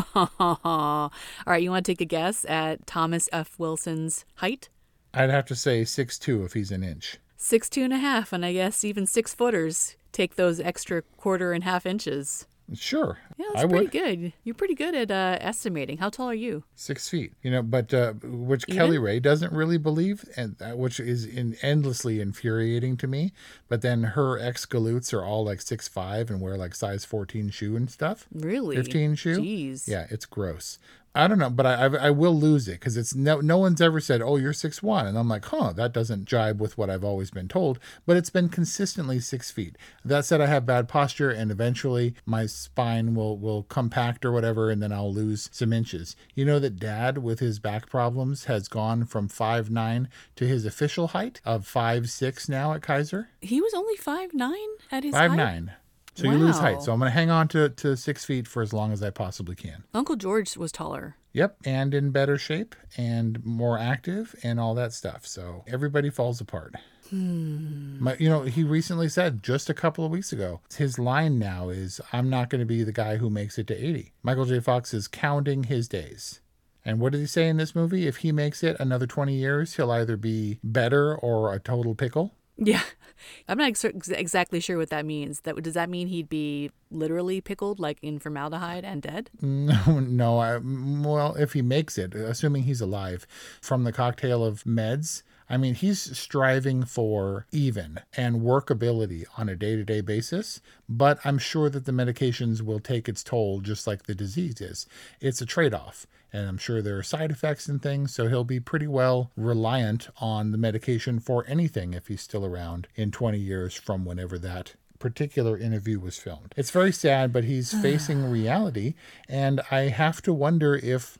All 0.65 1.13
right, 1.47 1.63
you 1.63 1.71
want 1.71 1.85
to 1.85 1.93
take 1.93 2.01
a 2.01 2.07
guess 2.07 2.47
at 2.47 2.87
Thomas 2.87 3.29
F. 3.35 3.59
Wilson's 3.59 4.25
height? 4.37 4.71
I'd 5.13 5.29
have 5.29 5.45
to 5.49 5.55
say 5.55 5.85
six 5.85 6.19
two 6.19 6.43
if 6.43 6.55
he's 6.55 6.71
an 6.71 6.83
inch. 6.83 7.19
Six 7.37 7.69
two 7.69 7.85
and 7.85 7.93
a 7.93 7.99
half, 7.99 8.33
and 8.33 8.43
I 8.43 8.55
guess 8.55 8.83
even 8.83 9.05
six 9.07 9.35
footers 9.35 9.97
take 10.11 10.37
those 10.37 10.59
extra 10.59 11.03
quarter 11.19 11.53
and 11.53 11.65
half 11.65 11.85
inches. 11.85 12.47
Sure. 12.75 13.19
Yeah, 13.37 13.47
that's 13.53 13.65
I 13.65 13.69
pretty 13.69 13.85
would. 13.85 13.93
good. 13.93 14.33
You're 14.45 14.55
pretty 14.55 14.75
good 14.75 14.95
at 14.95 15.11
uh, 15.11 15.39
estimating. 15.41 15.99
How 15.99 16.11
tall 16.11 16.29
are 16.29 16.35
you? 16.35 16.65
Six 16.75 17.09
feet, 17.09 17.33
you 17.43 17.51
know, 17.51 17.63
but 17.63 17.93
uh, 17.93 18.13
which 18.23 18.65
Even? 18.69 18.79
Kelly 18.79 18.99
Ray 18.99 19.21
doesn't 19.21 19.53
really 19.53 19.79
believe, 19.79 20.25
and 20.37 20.57
that, 20.59 20.79
which 20.79 21.01
is 21.01 21.25
in, 21.25 21.57
endlessly 21.63 22.21
infuriating 22.21 22.97
to 22.99 23.07
me. 23.07 23.33
But 23.69 23.83
then 23.83 24.03
her 24.03 24.39
ex 24.39 24.67
galoots 24.67 25.13
are 25.13 25.25
all 25.25 25.45
like 25.45 25.61
six 25.61 25.89
five 25.89 26.31
and 26.31 26.41
wear 26.41 26.57
like 26.57 26.75
size 26.75 27.05
fourteen 27.05 27.51
shoe 27.51 27.77
and 27.77 27.91
stuff. 27.91 28.27
Really? 28.33 28.77
Fifteen 28.77 29.15
shoe. 29.15 29.39
Jeez. 29.39 29.89
Yeah, 29.89 30.07
it's 30.11 30.27
gross. 30.27 30.79
I 31.15 31.29
don't 31.29 31.39
know, 31.39 31.51
but 31.51 31.67
I 31.67 31.75
I, 31.75 31.87
I 32.07 32.11
will 32.11 32.35
lose 32.35 32.69
it 32.69 32.81
because 32.81 32.97
it's 32.97 33.15
no 33.15 33.41
no 33.41 33.59
one's 33.59 33.83
ever 33.83 34.01
said, 34.01 34.23
"Oh, 34.23 34.37
you're 34.37 34.55
six 34.55 34.83
one," 34.83 35.07
and 35.07 35.19
I'm 35.19 35.29
like, 35.29 35.45
"Huh, 35.45 35.73
that 35.75 35.93
doesn't 35.93 36.25
jibe 36.25 36.59
with 36.61 36.79
what 36.79 36.89
I've 36.89 37.05
always 37.05 37.31
been 37.31 37.49
told." 37.49 37.79
But 38.07 38.17
it's 38.17 38.31
been 38.31 38.49
consistently 38.49 39.21
six 39.21 39.51
feet. 39.51 39.77
That 40.05 40.25
said, 40.25 40.41
I 40.41 40.47
have 40.47 40.65
bad 40.65 40.89
posture, 40.89 41.31
and 41.31 41.51
eventually 41.51 42.15
my 42.25 42.47
spine 42.47 43.15
will 43.15 43.37
will 43.37 43.65
compact 43.65 44.25
or 44.25 44.33
whatever, 44.33 44.71
and 44.71 44.83
then 44.83 44.93
I'll 44.93 45.13
lose 45.13 45.51
some 45.53 45.73
inches. 45.73 46.17
You 46.35 46.47
know 46.47 46.59
that 46.61 46.79
Dad, 46.79 47.19
with 47.19 47.41
his 47.41 47.59
back 47.59 47.91
problems, 47.91 48.45
has 48.47 48.67
gone 48.69 49.05
from 49.05 49.29
five 49.29 49.71
nine 49.71 50.09
to 50.37 50.47
his 50.47 50.65
official 50.65 51.09
height 51.09 51.43
of 51.45 51.67
five 51.67 52.09
six 52.09 52.49
now 52.49 52.73
at 52.73 52.81
Kaiser. 52.81 53.29
He 53.41 53.61
was 53.61 53.75
only 53.75 53.97
five 53.97 54.33
nine 54.33 54.57
at 54.91 55.05
his 55.05 55.13
Five 55.13 55.33
height? 55.33 55.37
nine. 55.37 55.73
So 56.15 56.25
you 56.25 56.37
lose 56.37 56.59
height. 56.59 56.83
So 56.83 56.93
I'm 56.93 56.99
going 56.99 57.11
to 57.11 57.15
hang 57.15 57.31
on 57.31 57.49
to, 57.49 57.71
to 57.71 57.97
six 57.97 58.25
feet 58.25 58.47
for 58.47 58.63
as 58.63 58.73
long 58.73 58.93
as 58.93 59.03
I 59.03 59.11
possibly 59.11 59.55
can. 59.55 59.85
Uncle 59.95 60.17
George 60.17 60.57
was 60.57 60.71
taller. 60.71 61.17
Yep, 61.33 61.57
and 61.65 61.95
in 61.95 62.11
better 62.11 62.37
shape 62.37 62.77
and 62.99 63.43
more 63.45 63.79
active 63.79 64.35
and 64.43 64.61
all 64.61 64.75
that 64.75 64.93
stuff. 64.93 65.27
So 65.27 65.65
everybody 65.67 66.11
falls 66.11 66.41
apart. 66.41 66.75
Hmm. 67.09 68.03
My, 68.03 68.17
you 68.17 68.29
know, 68.29 68.43
he 68.43 68.63
recently 68.63 69.09
said 69.09 69.43
just 69.43 69.71
a 69.71 69.75
couple 69.75 70.05
of 70.05 70.11
weeks 70.11 70.33
ago, 70.33 70.61
his 70.77 70.99
line 70.99 71.39
now 71.39 71.71
is, 71.71 72.01
"I'm 72.13 72.29
not 72.29 72.51
going 72.51 72.61
to 72.61 72.67
be 72.67 72.85
the 72.85 72.93
guy 72.93 73.17
who 73.17 73.31
makes 73.31 73.59
it 73.59 73.67
to 73.69 73.75
80." 73.75 74.13
Michael 74.23 74.45
J. 74.45 74.61
Fox 74.61 74.93
is 74.93 75.09
counting 75.09 75.65
his 75.65 75.89
days. 75.89 76.41
And 76.85 76.99
what 77.01 77.13
did 77.13 77.21
he 77.21 77.27
say 77.27 77.49
in 77.49 77.59
this 77.59 77.75
movie? 77.75 78.07
If 78.07 78.19
he 78.19 78.33
makes 78.33 78.63
it 78.63 78.77
another 78.81 79.07
20 79.07 79.35
years, 79.35 79.77
he'll 79.77 79.91
either 79.91 80.17
be 80.17 80.59
better 80.65 81.15
or 81.15 81.53
a 81.55 81.61
total 81.61 81.95
pickle. 81.95 82.35
Yeah. 82.65 82.83
I'm 83.49 83.59
not 83.59 83.69
ex- 83.69 83.85
ex- 83.85 84.09
exactly 84.09 84.59
sure 84.61 84.79
what 84.79 84.91
that 84.91 85.07
means. 85.07 85.41
That 85.41 85.63
does 85.63 85.75
that 85.75 85.89
mean 85.89 86.09
he'd 86.09 86.29
be 86.29 86.71
literally 86.91 87.41
pickled 87.41 87.79
like 87.79 87.99
in 88.03 88.19
formaldehyde 88.19 88.85
and 88.85 89.01
dead? 89.03 89.31
No, 89.43 90.01
no. 90.01 90.39
I, 90.39 90.59
well, 90.59 91.35
if 91.37 91.53
he 91.53 91.63
makes 91.63 91.99
it, 91.99 92.15
assuming 92.15 92.65
he's 92.65 92.81
alive 92.81 93.27
from 93.61 93.85
the 93.85 93.93
cocktail 93.93 94.45
of 94.45 94.65
meds, 94.65 95.23
I 95.49 95.57
mean, 95.57 95.75
he's 95.75 96.17
striving 96.17 96.85
for 96.85 97.47
even 97.53 98.01
and 98.17 98.41
workability 98.41 99.25
on 99.37 99.49
a 99.49 99.57
day 99.57 99.77
to 99.77 99.85
day 99.85 100.01
basis, 100.01 100.61
but 100.89 101.19
I'm 101.25 101.39
sure 101.39 101.69
that 101.71 101.85
the 101.85 101.93
medications 101.93 102.63
will 102.63 102.81
take 102.81 103.09
its 103.09 103.23
toll 103.23 103.61
just 103.61 103.87
like 103.87 104.05
the 104.05 104.15
disease 104.15 104.61
is. 104.61 104.87
It's 105.21 105.41
a 105.41 105.47
trade 105.47 105.75
off. 105.75 106.07
And 106.35 106.49
I'm 106.49 106.57
sure 106.57 106.81
there 106.81 106.97
are 106.97 107.03
side 107.03 107.31
effects 107.31 107.69
and 107.69 107.83
things, 107.83 108.15
so 108.15 108.27
he'll 108.27 108.43
be 108.43 108.59
pretty 108.59 108.87
well 108.87 109.31
reliant 109.37 110.09
on 110.19 110.51
the 110.51 110.57
medication 110.57 111.21
for 111.21 111.45
anything 111.47 111.93
if 111.93 112.07
he's 112.07 112.23
still 112.23 112.47
around 112.47 112.89
in 112.95 113.11
20 113.11 113.39
years 113.39 113.75
from 113.75 114.07
whenever 114.07 114.39
that 114.39 114.75
particular 114.99 115.59
interview 115.59 116.01
was 116.01 116.17
filmed. 116.17 116.55
It's 116.57 116.71
very 116.71 116.93
sad, 116.93 117.35
but 117.35 117.45
he's 117.45 117.73
facing 117.83 118.31
reality, 118.31 118.95
and 119.29 119.61
I 119.71 119.89
have 119.89 120.23
to 120.23 120.33
wonder 120.33 120.75
if. 120.75 121.19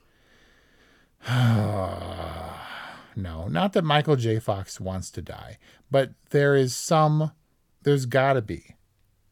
no, 3.15 3.47
not 3.47 3.73
that 3.73 3.83
Michael 3.83 4.15
J. 4.15 4.39
Fox 4.39 4.79
wants 4.79 5.09
to 5.11 5.21
die, 5.21 5.57
but 5.91 6.11
there 6.31 6.55
is 6.55 6.75
some, 6.75 7.31
there's 7.83 8.05
got 8.05 8.33
to 8.33 8.41
be 8.41 8.75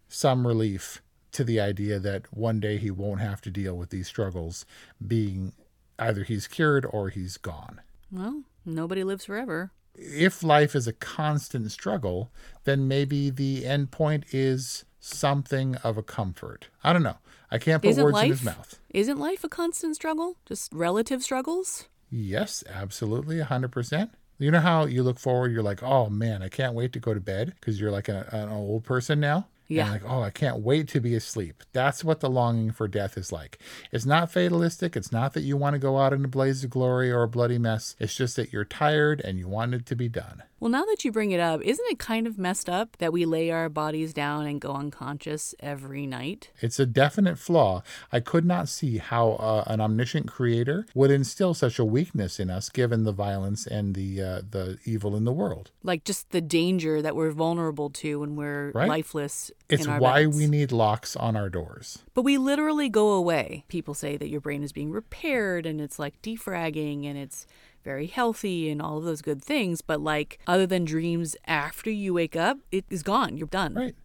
some 0.08 0.46
relief 0.46 1.02
to 1.32 1.44
the 1.44 1.60
idea 1.60 2.00
that 2.00 2.32
one 2.34 2.60
day 2.60 2.78
he 2.78 2.92
won't 2.92 3.22
have 3.22 3.42
to 3.42 3.50
deal 3.50 3.76
with 3.78 3.90
these 3.90 4.08
struggles 4.08 4.66
being 5.06 5.54
either 5.98 6.24
he's 6.24 6.48
cured 6.48 6.86
or 6.90 7.10
he's 7.10 7.38
gone. 7.38 7.82
Well, 8.12 8.44
nobody 8.66 9.04
lives 9.04 9.26
forever. 9.26 9.72
If 9.96 10.44
life 10.44 10.76
is 10.76 10.88
a 10.88 10.94
constant 10.94 11.72
struggle, 11.72 12.32
then 12.64 12.88
maybe 12.88 13.30
the 13.30 13.66
end 13.66 13.92
point 13.92 14.26
is 14.32 14.86
something 15.00 15.76
of 15.78 15.98
a 15.98 16.04
comfort. 16.04 16.70
I 16.84 16.94
don't 16.94 17.04
know. 17.04 17.18
I 17.50 17.58
can't 17.58 17.82
put 17.82 17.90
Isn't 17.90 18.04
words 18.04 18.14
life 18.14 18.26
in 18.26 18.32
his 18.32 18.44
mouth. 18.44 18.80
Isn't 18.90 19.20
life 19.20 19.44
a 19.44 19.50
constant 19.50 19.96
struggle? 19.96 20.38
Just 20.46 20.74
relative 20.74 21.22
struggles? 21.22 21.90
Yes, 22.12 22.64
absolutely, 22.70 23.38
100%. 23.38 24.10
You 24.38 24.52
know 24.52 24.60
how 24.60 24.86
you 24.86 25.02
look 25.02 25.20
forward, 25.20 25.52
you're 25.52 25.64
like, 25.64 25.82
oh 25.82 26.10
man, 26.10 26.44
I 26.44 26.50
can't 26.50 26.74
wait 26.74 26.94
to 26.94 27.00
go 27.00 27.14
to 27.14 27.20
bed 27.20 27.54
because 27.60 27.80
you're 27.80 27.92
like 27.92 28.10
a, 28.10 28.28
an 28.32 28.50
old 28.50 28.84
person 28.84 29.20
now? 29.20 29.48
Yeah. 29.68 29.84
And 29.84 29.92
like, 29.94 30.12
oh, 30.12 30.22
I 30.22 30.32
can't 30.32 30.60
wait 30.60 30.90
to 30.90 31.00
be 31.00 31.16
asleep. 31.16 31.64
That's 31.72 32.04
what 32.04 32.20
the 32.20 32.30
longing 32.30 32.72
for 32.72 32.90
death 32.90 33.18
is 33.18 33.32
like. 33.32 33.60
It's 33.92 34.06
not 34.06 34.32
fatalistic. 34.32 34.98
It's 34.98 35.14
not 35.14 35.34
that 35.34 35.44
you 35.44 35.56
want 35.56 35.76
to 35.76 35.80
go 35.80 35.98
out 35.98 36.12
in 36.12 36.26
a 36.26 36.28
blaze 36.28 36.64
of 36.66 36.70
glory 36.72 37.10
or 37.10 37.24
a 37.24 37.30
bloody 37.30 37.58
mess. 37.58 37.96
It's 37.98 38.16
just 38.16 38.36
that 38.36 38.52
you're 38.52 38.66
tired 38.66 39.22
and 39.22 39.40
you 39.40 39.48
want 39.48 39.74
it 39.74 39.86
to 39.86 39.96
be 39.96 40.10
done. 40.10 40.44
Well, 40.62 40.70
now 40.70 40.86
that 40.86 41.04
you 41.04 41.12
bring 41.12 41.32
it 41.32 41.40
up, 41.40 41.60
isn't 41.64 41.86
it 41.90 41.98
kind 41.98 42.28
of 42.28 42.38
messed 42.38 42.70
up 42.70 42.96
that 43.00 43.12
we 43.12 43.26
lay 43.26 43.50
our 43.50 43.68
bodies 43.68 44.14
down 44.14 44.46
and 44.46 44.62
go 44.62 44.74
unconscious 44.74 45.56
every 45.60 46.06
night? 46.06 46.52
It's 46.62 46.80
a 46.80 46.86
definite 46.86 47.40
flaw. 47.40 47.82
I 48.12 48.20
could 48.20 48.46
not 48.46 48.70
see 48.70 49.00
how 49.00 49.32
uh, 49.32 49.64
an 49.66 49.82
omniscient 49.82 50.28
creator 50.28 50.86
would 50.94 51.10
instill 51.10 51.56
such 51.56 51.80
a 51.80 51.84
weakness 51.84 52.40
in 52.40 52.52
us, 52.52 52.70
given 52.70 53.06
the 53.06 53.12
violence 53.12 53.66
and 53.66 53.96
the 53.96 54.22
uh, 54.22 54.42
the 54.52 54.78
evil 54.86 55.16
in 55.16 55.26
the 55.26 55.34
world. 55.34 55.72
Like 55.82 56.04
just 56.04 56.30
the 56.30 56.42
danger 56.42 57.02
that 57.02 57.16
we're 57.16 57.32
vulnerable 57.32 57.90
to 57.90 58.20
when 58.20 58.36
we're 58.36 58.70
Right. 58.76 58.88
lifeless. 58.88 59.50
It's 59.68 59.86
in 59.86 59.90
our 59.90 60.00
why 60.00 60.26
beds. 60.26 60.38
we 60.38 60.46
need 60.46 60.72
locks 60.72 61.16
on 61.16 61.36
our 61.36 61.50
doors. 61.50 62.04
But 62.14 62.22
we 62.22 62.38
literally 62.38 62.88
go 62.88 63.14
away. 63.14 63.66
People 63.68 63.96
say 63.96 64.16
that 64.16 64.30
your 64.30 64.42
brain 64.42 64.62
is 64.62 64.72
being 64.72 64.92
repaired 64.92 65.66
and 65.66 65.82
it's 65.82 65.98
like 65.98 66.22
defragging 66.22 67.08
and 67.08 67.18
it's 67.18 67.48
very 67.84 68.08
healthy 68.08 68.70
and 68.70 68.82
all 68.82 68.98
of 68.98 69.04
those 69.04 69.22
good 69.22 69.44
things. 69.44 69.82
But 69.82 70.02
like, 70.02 70.40
other 70.48 70.68
than 70.68 70.86
dreams 70.86 71.36
after 71.46 71.90
you 71.90 72.14
wake 72.14 72.36
up, 72.36 72.58
it 72.72 72.86
is 72.90 73.04
gone. 73.04 73.38
You're 73.38 73.48
done. 73.48 73.74
Right. 73.74 73.96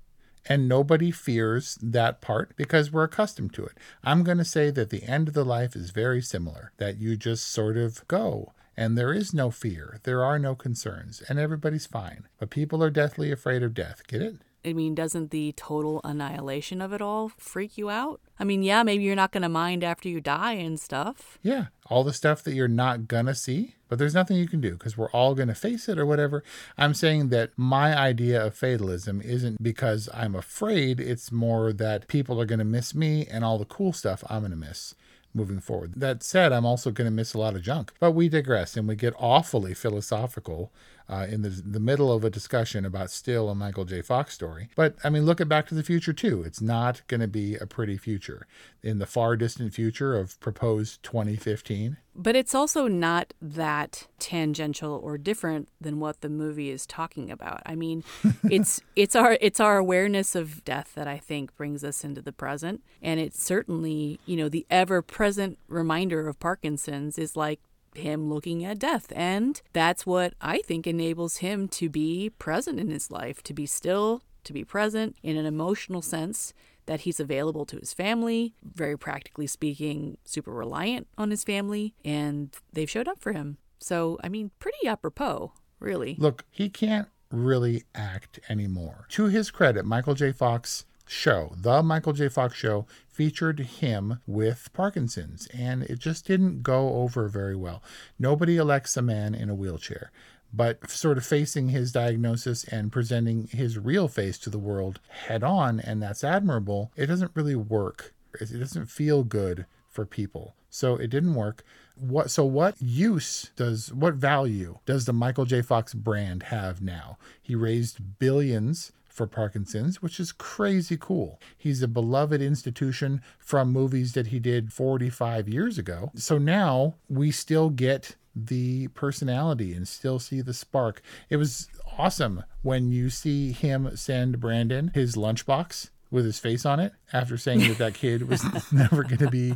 And 0.49 0.69
nobody 0.69 1.11
fears 1.11 1.77
that 1.83 2.21
part 2.21 2.55
because 2.57 2.93
we're 2.93 3.05
accustomed 3.05 3.53
to 3.55 3.65
it. 3.65 3.77
I'm 4.05 4.23
going 4.23 4.39
to 4.39 4.45
say 4.45 4.71
that 4.71 4.91
the 4.91 5.03
end 5.03 5.27
of 5.29 5.35
the 5.35 5.45
life 5.45 5.75
is 5.75 5.91
very 5.91 6.23
similar, 6.23 6.73
that 6.77 6.99
you 6.99 7.17
just 7.17 7.49
sort 7.49 7.77
of 7.77 8.07
go 8.07 8.53
and 8.77 8.97
there 8.97 9.13
is 9.13 9.33
no 9.33 9.51
fear, 9.51 10.01
there 10.03 10.23
are 10.23 10.39
no 10.39 10.55
concerns, 10.55 11.23
and 11.29 11.39
everybody's 11.39 11.87
fine. 11.87 12.27
But 12.39 12.51
people 12.51 12.83
are 12.83 12.91
deathly 12.91 13.33
afraid 13.33 13.63
of 13.63 13.75
death. 13.75 14.03
Get 14.07 14.21
it? 14.21 14.37
I 14.67 14.73
mean, 14.73 14.95
doesn't 14.97 15.31
the 15.31 15.53
total 15.53 16.01
annihilation 16.03 16.83
of 16.83 16.93
it 16.93 17.01
all 17.01 17.29
freak 17.29 17.79
you 17.79 17.89
out? 17.89 18.21
I 18.39 18.45
mean, 18.45 18.63
yeah, 18.63 18.83
maybe 18.83 19.05
you're 19.05 19.15
not 19.15 19.31
going 19.31 19.45
to 19.45 19.49
mind 19.49 19.85
after 19.85 20.09
you 20.09 20.21
die 20.21 20.55
and 20.55 20.79
stuff. 20.81 21.39
Yeah, 21.43 21.67
all 21.87 22.03
the 22.03 22.13
stuff 22.13 22.43
that 22.43 22.55
you're 22.55 22.67
not 22.67 23.07
going 23.07 23.27
to 23.27 23.35
see, 23.35 23.77
but 23.89 23.99
there's 23.99 24.15
nothing 24.15 24.37
you 24.37 24.49
can 24.49 24.61
do 24.61 24.73
because 24.73 24.99
we're 24.99 25.11
all 25.11 25.37
going 25.37 25.49
to 25.49 25.55
face 25.55 25.89
it 25.89 25.99
or 25.99 26.05
whatever. 26.05 26.43
I'm 26.77 26.95
saying 26.95 27.29
that 27.29 27.51
my 27.57 27.97
idea 27.97 28.45
of 28.45 28.57
fatalism 28.57 29.21
isn't 29.23 29.63
because 29.63 30.09
I'm 30.13 30.35
afraid, 30.35 30.99
it's 30.99 31.31
more 31.31 31.73
that 31.73 32.09
people 32.09 32.41
are 32.41 32.47
going 32.47 32.59
to 32.59 32.65
miss 32.65 32.95
me 32.95 33.27
and 33.27 33.45
all 33.45 33.59
the 33.59 33.65
cool 33.65 33.93
stuff 33.93 34.25
I'm 34.29 34.41
going 34.41 34.51
to 34.51 34.57
miss 34.57 34.95
moving 35.37 35.61
forward. 35.61 35.93
That 35.95 36.23
said, 36.23 36.53
I'm 36.53 36.67
also 36.67 36.91
going 36.91 37.07
to 37.07 37.15
miss 37.15 37.35
a 37.35 37.39
lot 37.39 37.55
of 37.55 37.63
junk. 37.63 37.93
But 38.01 38.13
we 38.13 38.29
digress 38.29 38.77
and 38.77 38.89
we 38.89 38.97
get 38.97 39.15
awfully 39.19 39.75
philosophical 39.75 40.73
uh, 41.09 41.27
in 41.29 41.43
the, 41.43 41.49
the 41.49 41.81
middle 41.81 42.13
of 42.13 42.25
a 42.25 42.31
discussion 42.31 42.85
about 42.85 43.11
Still 43.11 43.49
a 43.49 43.55
Michael 43.55 43.85
J. 43.85 44.03
Fox 44.03 44.35
story. 44.35 44.69
But 44.75 44.97
I 45.05 45.11
mean, 45.11 45.25
look 45.25 45.41
at 45.41 45.49
Back 45.49 45.69
to 45.69 45.75
the 45.75 45.83
Future 45.83 46.13
too. 46.13 46.43
It's 46.43 46.61
not 46.61 47.03
going 47.07 47.21
to 47.21 47.29
be 47.29 47.57
a 47.57 47.67
pretty 47.67 47.97
future 47.97 48.47
in 48.83 48.99
the 48.99 49.07
far 49.07 49.37
distant 49.37 49.73
future 49.75 50.17
of 50.17 50.39
proposed 50.41 51.03
2015. 51.03 51.97
But 52.19 52.35
it's 52.35 52.55
also 52.55 52.89
not 52.89 53.35
that 53.43 54.07
tangential 54.19 55.01
or 55.03 55.19
different 55.19 55.69
than 55.81 56.01
what 56.01 56.23
the 56.23 56.31
movie 56.31 56.71
is 56.71 56.87
talking 56.87 57.31
about. 57.31 57.63
I 57.67 57.75
mean, 57.75 58.05
it's 58.51 58.81
it's 58.97 59.15
our 59.15 59.37
it's 59.41 59.61
our 59.61 59.77
awareness 59.77 60.35
of 60.35 60.65
death 60.65 60.93
that 60.95 61.07
I 61.07 61.19
think 61.19 61.55
brings 61.57 61.85
us 61.85 62.05
into 62.05 62.23
the 62.23 62.33
present, 62.33 62.83
and 63.03 63.21
it's 63.21 63.43
certainly 63.43 64.19
you 64.25 64.37
know 64.37 64.49
the 64.49 64.67
ever 64.71 65.03
present 65.03 65.59
reminder 65.69 66.27
of 66.27 66.41
Parkinson's 66.41 67.19
is 67.19 67.37
like 67.37 67.61
him 67.99 68.29
looking 68.29 68.65
at 68.65 68.79
death. 68.79 69.13
And 69.15 69.61
that's 69.73 70.07
what 70.07 70.35
I 70.41 70.59
think 70.59 70.87
enables 70.87 71.39
him 71.39 71.69
to 71.69 71.89
be 71.89 72.31
present 72.31 72.79
in 72.79 72.91
his 72.91 73.11
life, 73.11 73.43
to 73.45 73.55
be 73.55 73.67
still, 73.67 74.23
to 74.45 74.53
be 74.53 74.65
present 74.65 75.17
in 75.23 75.37
an 75.37 75.47
emotional 75.47 76.03
sense, 76.03 76.55
that 76.87 77.01
he's 77.01 77.19
available 77.21 77.67
to 77.67 77.77
his 77.77 77.93
family, 77.93 78.55
very 78.63 78.97
practically 78.97 79.47
speaking, 79.47 80.19
super 80.25 80.53
reliant 80.53 81.09
on 81.19 81.31
his 81.31 81.43
family, 81.45 81.95
and 82.05 82.57
they've 82.73 82.91
showed 82.91 83.09
up 83.09 83.21
for 83.21 83.33
him. 83.33 83.59
So, 83.79 84.19
I 84.23 84.29
mean, 84.29 84.53
pretty 84.59 84.87
apropos, 84.87 85.53
really. 85.81 86.17
Look, 86.19 86.45
he 86.51 86.69
can't 86.69 87.09
really 87.31 87.83
act 87.95 88.39
anymore. 88.49 89.07
To 89.11 89.25
his 89.25 89.51
credit, 89.51 89.85
Michael 89.85 90.15
J. 90.15 90.33
Fox 90.33 90.87
show, 91.07 91.55
The 91.57 91.83
Michael 91.83 92.13
J. 92.13 92.29
Fox 92.29 92.57
Show, 92.57 92.87
featured 93.09 93.61
him 93.61 94.21
with 94.27 94.71
Parkinson's, 94.73 95.47
and 95.55 95.83
it 95.85 95.99
just 95.99 96.27
didn't 96.27 96.63
go 96.63 96.95
over 96.95 97.29
very 97.29 97.57
well. 97.57 97.83
Nobody 98.19 98.57
elects 98.57 98.97
a 98.97 99.03
man 99.03 99.35
in 99.35 99.49
a 99.49 99.55
wheelchair. 99.55 100.11
But 100.53 100.91
sort 100.91 101.19
of 101.19 101.27
facing 101.27 101.69
his 101.69 101.93
diagnosis 101.93 102.65
and 102.65 102.93
presenting 102.93 103.49
his 103.49 103.79
real 103.79 104.09
face 104.09 104.39
to 104.39 104.51
the 104.51 104.59
world 104.59 105.01
head 105.09 105.43
on, 105.43 105.81
and 105.81 106.03
that's 106.03 106.25
admirable, 106.25 106.93
it 106.97 107.07
doesn't 107.07 107.33
really 107.35 107.57
work. 107.57 108.15
It 108.41 108.59
doesn't 108.59 108.87
feel 108.87 109.25
good 109.25 109.67
for 109.89 110.07
people. 110.07 110.55
So 110.71 110.97
it 110.97 111.09
didn't 111.09 111.35
work. 111.35 111.65
What 111.95 112.31
so 112.31 112.45
what 112.45 112.75
use 112.81 113.51
does 113.57 113.93
what 113.93 114.15
value 114.15 114.79
does 114.85 115.07
the 115.07 115.15
Michael 115.15 115.47
J. 115.47 115.63
Fox 115.63 115.95
brand 115.95 116.45
have 116.45 116.83
now? 116.83 117.17
He 117.41 117.55
raised 117.55 118.19
billions 118.19 118.93
for 119.17 119.27
Parkinson's, 119.27 120.03
which 120.03 120.21
is 120.21 120.31
crazy 120.31 120.97
cool. 121.01 121.41
He's 121.57 121.83
a 121.83 121.89
beloved 121.89 122.43
institution 122.43 123.23
from 123.39 123.73
movies 123.73 124.13
that 124.13 124.29
he 124.29 124.39
did 124.39 124.73
45 124.73 125.49
years 125.49 125.79
ago. 125.79 126.13
So 126.15 126.39
now 126.39 126.97
we 127.09 127.31
still 127.31 127.71
get 127.71 128.17
the 128.35 128.89
personality 128.89 129.73
and 129.73 129.89
still 129.89 130.19
see 130.19 130.43
the 130.43 130.53
spark. 130.53 131.01
It 131.31 131.37
was 131.37 131.69
awesome 131.99 132.45
when 132.63 132.93
you 132.93 133.09
see 133.09 133.53
him 133.53 133.97
send 133.97 134.39
Brandon 134.39 134.91
his 134.95 135.17
lunchbox 135.17 135.89
with 136.11 136.25
his 136.25 136.39
face 136.39 136.65
on 136.65 136.81
it 136.81 136.93
after 137.13 137.37
saying 137.37 137.61
that 137.61 137.79
that 137.79 137.95
kid 137.95 138.29
was 138.29 138.45
never 138.73 139.03
going 139.03 139.19
to 139.19 139.31
be 139.31 139.55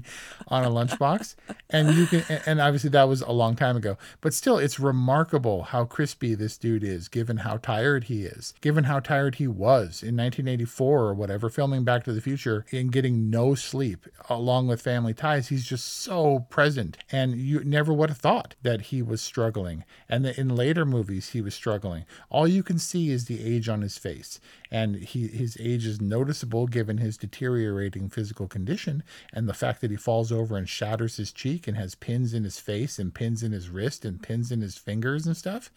on 0.48 0.64
a 0.64 0.70
lunchbox. 0.70 1.34
And 1.68 1.94
you 1.94 2.06
can 2.06 2.24
and 2.46 2.60
obviously 2.60 2.90
that 2.90 3.08
was 3.08 3.20
a 3.22 3.32
long 3.32 3.56
time 3.56 3.76
ago. 3.76 3.96
But 4.20 4.34
still 4.34 4.58
it's 4.58 4.80
remarkable 4.80 5.64
how 5.64 5.84
crispy 5.84 6.34
this 6.34 6.58
dude 6.58 6.84
is 6.84 7.08
given 7.08 7.38
how 7.38 7.58
tired 7.58 8.04
he 8.04 8.24
is 8.24 8.54
given 8.60 8.84
how 8.84 9.00
tired 9.00 9.36
he 9.36 9.46
was 9.46 10.02
in 10.02 10.16
1984 10.16 11.02
or 11.02 11.14
whatever 11.14 11.48
filming 11.48 11.84
back 11.84 12.04
to 12.04 12.12
the 12.12 12.20
future 12.20 12.64
and 12.72 12.92
getting 12.92 13.30
no 13.30 13.54
sleep 13.54 14.06
along 14.28 14.66
with 14.66 14.82
family 14.82 15.14
ties. 15.14 15.48
He's 15.48 15.64
just 15.64 15.86
so 15.86 16.46
present. 16.50 16.98
And 17.10 17.36
you 17.36 17.62
never 17.64 17.92
would 17.92 18.10
have 18.10 18.18
thought 18.18 18.54
that 18.62 18.82
he 18.82 19.02
was 19.02 19.20
struggling 19.22 19.84
and 20.08 20.24
that 20.24 20.38
in 20.38 20.54
later 20.54 20.84
movies 20.84 21.30
he 21.30 21.40
was 21.40 21.54
struggling. 21.54 22.04
All 22.28 22.48
you 22.48 22.62
can 22.62 22.78
see 22.78 23.10
is 23.10 23.26
the 23.26 23.44
age 23.44 23.68
on 23.68 23.82
his 23.82 23.98
face. 23.98 24.40
And 24.70 24.96
he 24.96 25.28
his 25.28 25.56
age 25.60 25.86
is 25.86 26.00
noticeable 26.00 26.39
given 26.66 26.98
his 26.98 27.16
deteriorating 27.16 28.08
physical 28.08 28.46
condition 28.46 29.02
and 29.32 29.48
the 29.48 29.54
fact 29.54 29.80
that 29.80 29.90
he 29.90 29.96
falls 29.96 30.32
over 30.32 30.56
and 30.56 30.68
shatters 30.68 31.16
his 31.16 31.32
cheek 31.32 31.66
and 31.66 31.76
has 31.76 31.94
pins 31.94 32.34
in 32.34 32.44
his 32.44 32.58
face 32.58 32.98
and 32.98 33.14
pins 33.14 33.42
in 33.42 33.52
his 33.52 33.68
wrist 33.68 34.04
and 34.04 34.22
pins 34.22 34.50
in 34.50 34.60
his 34.60 34.76
fingers 34.76 35.26
and 35.26 35.36
stuff. 35.36 35.70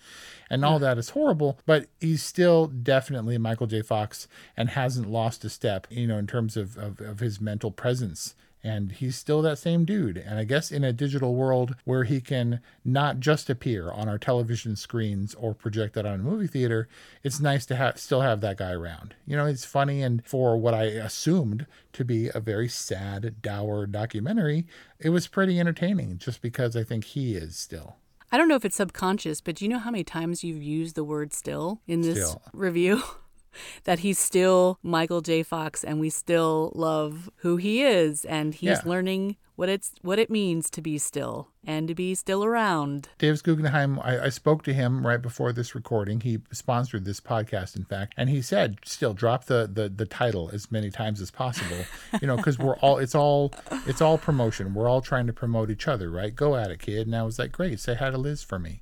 And 0.50 0.64
all 0.64 0.80
that 0.80 0.98
is 0.98 1.10
horrible 1.10 1.60
but 1.66 1.88
he's 2.00 2.24
still 2.24 2.68
definitely 2.68 3.38
michael 3.38 3.68
j. 3.68 3.82
Fox 3.82 4.28
and 4.56 4.70
hasn't 4.70 5.10
lost 5.10 5.46
a 5.46 5.50
step 5.50 5.88
you 5.90 6.08
know 6.08 6.18
in 6.18 6.28
terms 6.28 6.58
of, 6.58 6.78
of, 6.78 7.00
of 7.02 7.20
his 7.20 7.40
mental 7.42 7.72
presence 7.72 8.36
and 8.64 8.94
he's 8.94 9.16
still 9.16 9.42
that 9.42 9.58
same 9.58 9.84
dude. 9.84 10.18
And 10.18 10.40
I 10.40 10.46
guess 10.46 10.72
in 10.72 10.84
a 10.84 10.94
digital 10.94 11.36
world 11.36 11.76
where 11.84 12.06
he 12.06 12.22
can 12.22 12.62
not 12.86 13.20
just 13.20 13.50
appear 13.50 13.92
on 13.92 14.08
our 14.08 14.18
television 14.18 14.76
screens 14.76 15.34
or 15.36 15.54
projected 15.54 16.06
on 16.06 16.22
a 16.22 16.24
movie 16.24 16.48
theater, 16.48 16.88
it's 17.24 17.40
nice 17.40 17.66
to 17.68 17.76
have 17.76 18.00
still 18.00 18.22
have 18.22 18.42
that 18.42 18.58
guy 18.58 18.72
around. 18.72 19.16
You 19.28 19.36
know, 19.36 19.46
it's 19.46 19.66
funny 19.66 20.02
and 20.02 20.26
for 20.26 20.58
what 20.58 20.74
I 20.74 20.84
assumed 20.84 21.66
to 21.94 22.06
be 22.06 22.30
a 22.34 22.40
very 22.40 22.70
sad, 22.70 23.42
dour 23.42 23.86
documentary, 23.86 24.66
it 25.00 25.10
was 25.10 25.28
pretty 25.28 25.60
entertaining 25.60 26.18
just 26.18 26.42
because 26.42 26.76
I 26.76 26.84
think 26.84 27.04
he 27.04 27.36
is 27.36 27.58
still. 27.58 27.98
I 28.32 28.38
don't 28.38 28.48
know 28.48 28.56
if 28.56 28.66
it's 28.66 28.78
subconscious, 28.78 29.42
but 29.42 29.56
do 29.56 29.66
you 29.66 29.70
know 29.70 29.78
how 29.78 29.92
many 29.92 30.04
times 30.04 30.44
you've 30.44 30.64
used 30.64 30.96
the 30.96 31.04
word 31.04 31.34
still 31.34 31.82
in 31.86 32.02
this 32.02 32.30
still. 32.30 32.42
review? 32.54 33.04
that 33.84 34.00
he's 34.00 34.20
still 34.20 34.80
Michael 34.84 35.22
J. 35.22 35.44
Fox 35.44 35.84
and 35.84 36.00
we 36.00 36.10
still 36.10 36.72
love 36.76 37.30
who 37.38 37.58
he 37.58 37.84
is 37.84 38.26
and 38.26 38.54
he's 38.54 38.70
yeah. 38.70 38.82
learning 38.86 39.38
what 39.56 39.70
it's 39.70 39.92
what 40.02 40.18
it 40.18 40.30
means 40.30 40.70
to 40.70 40.82
be 40.82 40.98
still 40.98 41.50
and 41.66 41.88
to 41.88 41.96
be 41.96 42.16
still 42.16 42.44
around. 42.44 43.10
Davis 43.18 43.42
Guggenheim, 43.42 44.00
I, 44.00 44.26
I, 44.26 44.30
spoke 44.30 44.64
to 44.64 44.74
him 44.74 45.06
right 45.06 45.22
before 45.22 45.54
this 45.54 45.76
recording. 45.76 46.22
He 46.22 46.40
sponsored 46.52 47.06
this 47.06 47.20
podcast, 47.20 47.76
in 47.76 47.86
fact, 47.86 48.14
and 48.18 48.30
he 48.30 48.42
said, 48.42 48.80
"Still, 48.84 49.14
drop 49.14 49.46
the 49.46 49.70
the, 49.72 49.90
the 49.90 50.06
title 50.06 50.50
as 50.52 50.72
many 50.72 50.90
times 50.90 51.22
as 51.22 51.30
possible, 51.32 51.86
you 52.22 52.28
know, 52.28 52.38
because 52.38 52.58
we're 52.58 52.78
all 52.78 52.98
it's 52.98 53.16
all 53.16 53.54
it's 53.86 54.02
all 54.02 54.18
promotion. 54.18 54.74
We're 54.74 54.90
all 54.90 55.02
trying 55.02 55.28
to 55.28 55.34
promote 55.34 55.70
each 55.70 55.88
other, 55.88 56.10
right? 56.10 56.36
Go 56.36 56.56
at 56.56 56.72
it, 56.72 56.80
kid." 56.80 57.08
And 57.08 57.16
I 57.16 57.24
was 57.24 57.38
like, 57.38 57.52
"Great, 57.52 57.80
say 57.80 57.96
hi 57.96 58.10
to 58.10 58.18
Liz 58.18 58.44
for 58.44 58.60
me." 58.60 58.82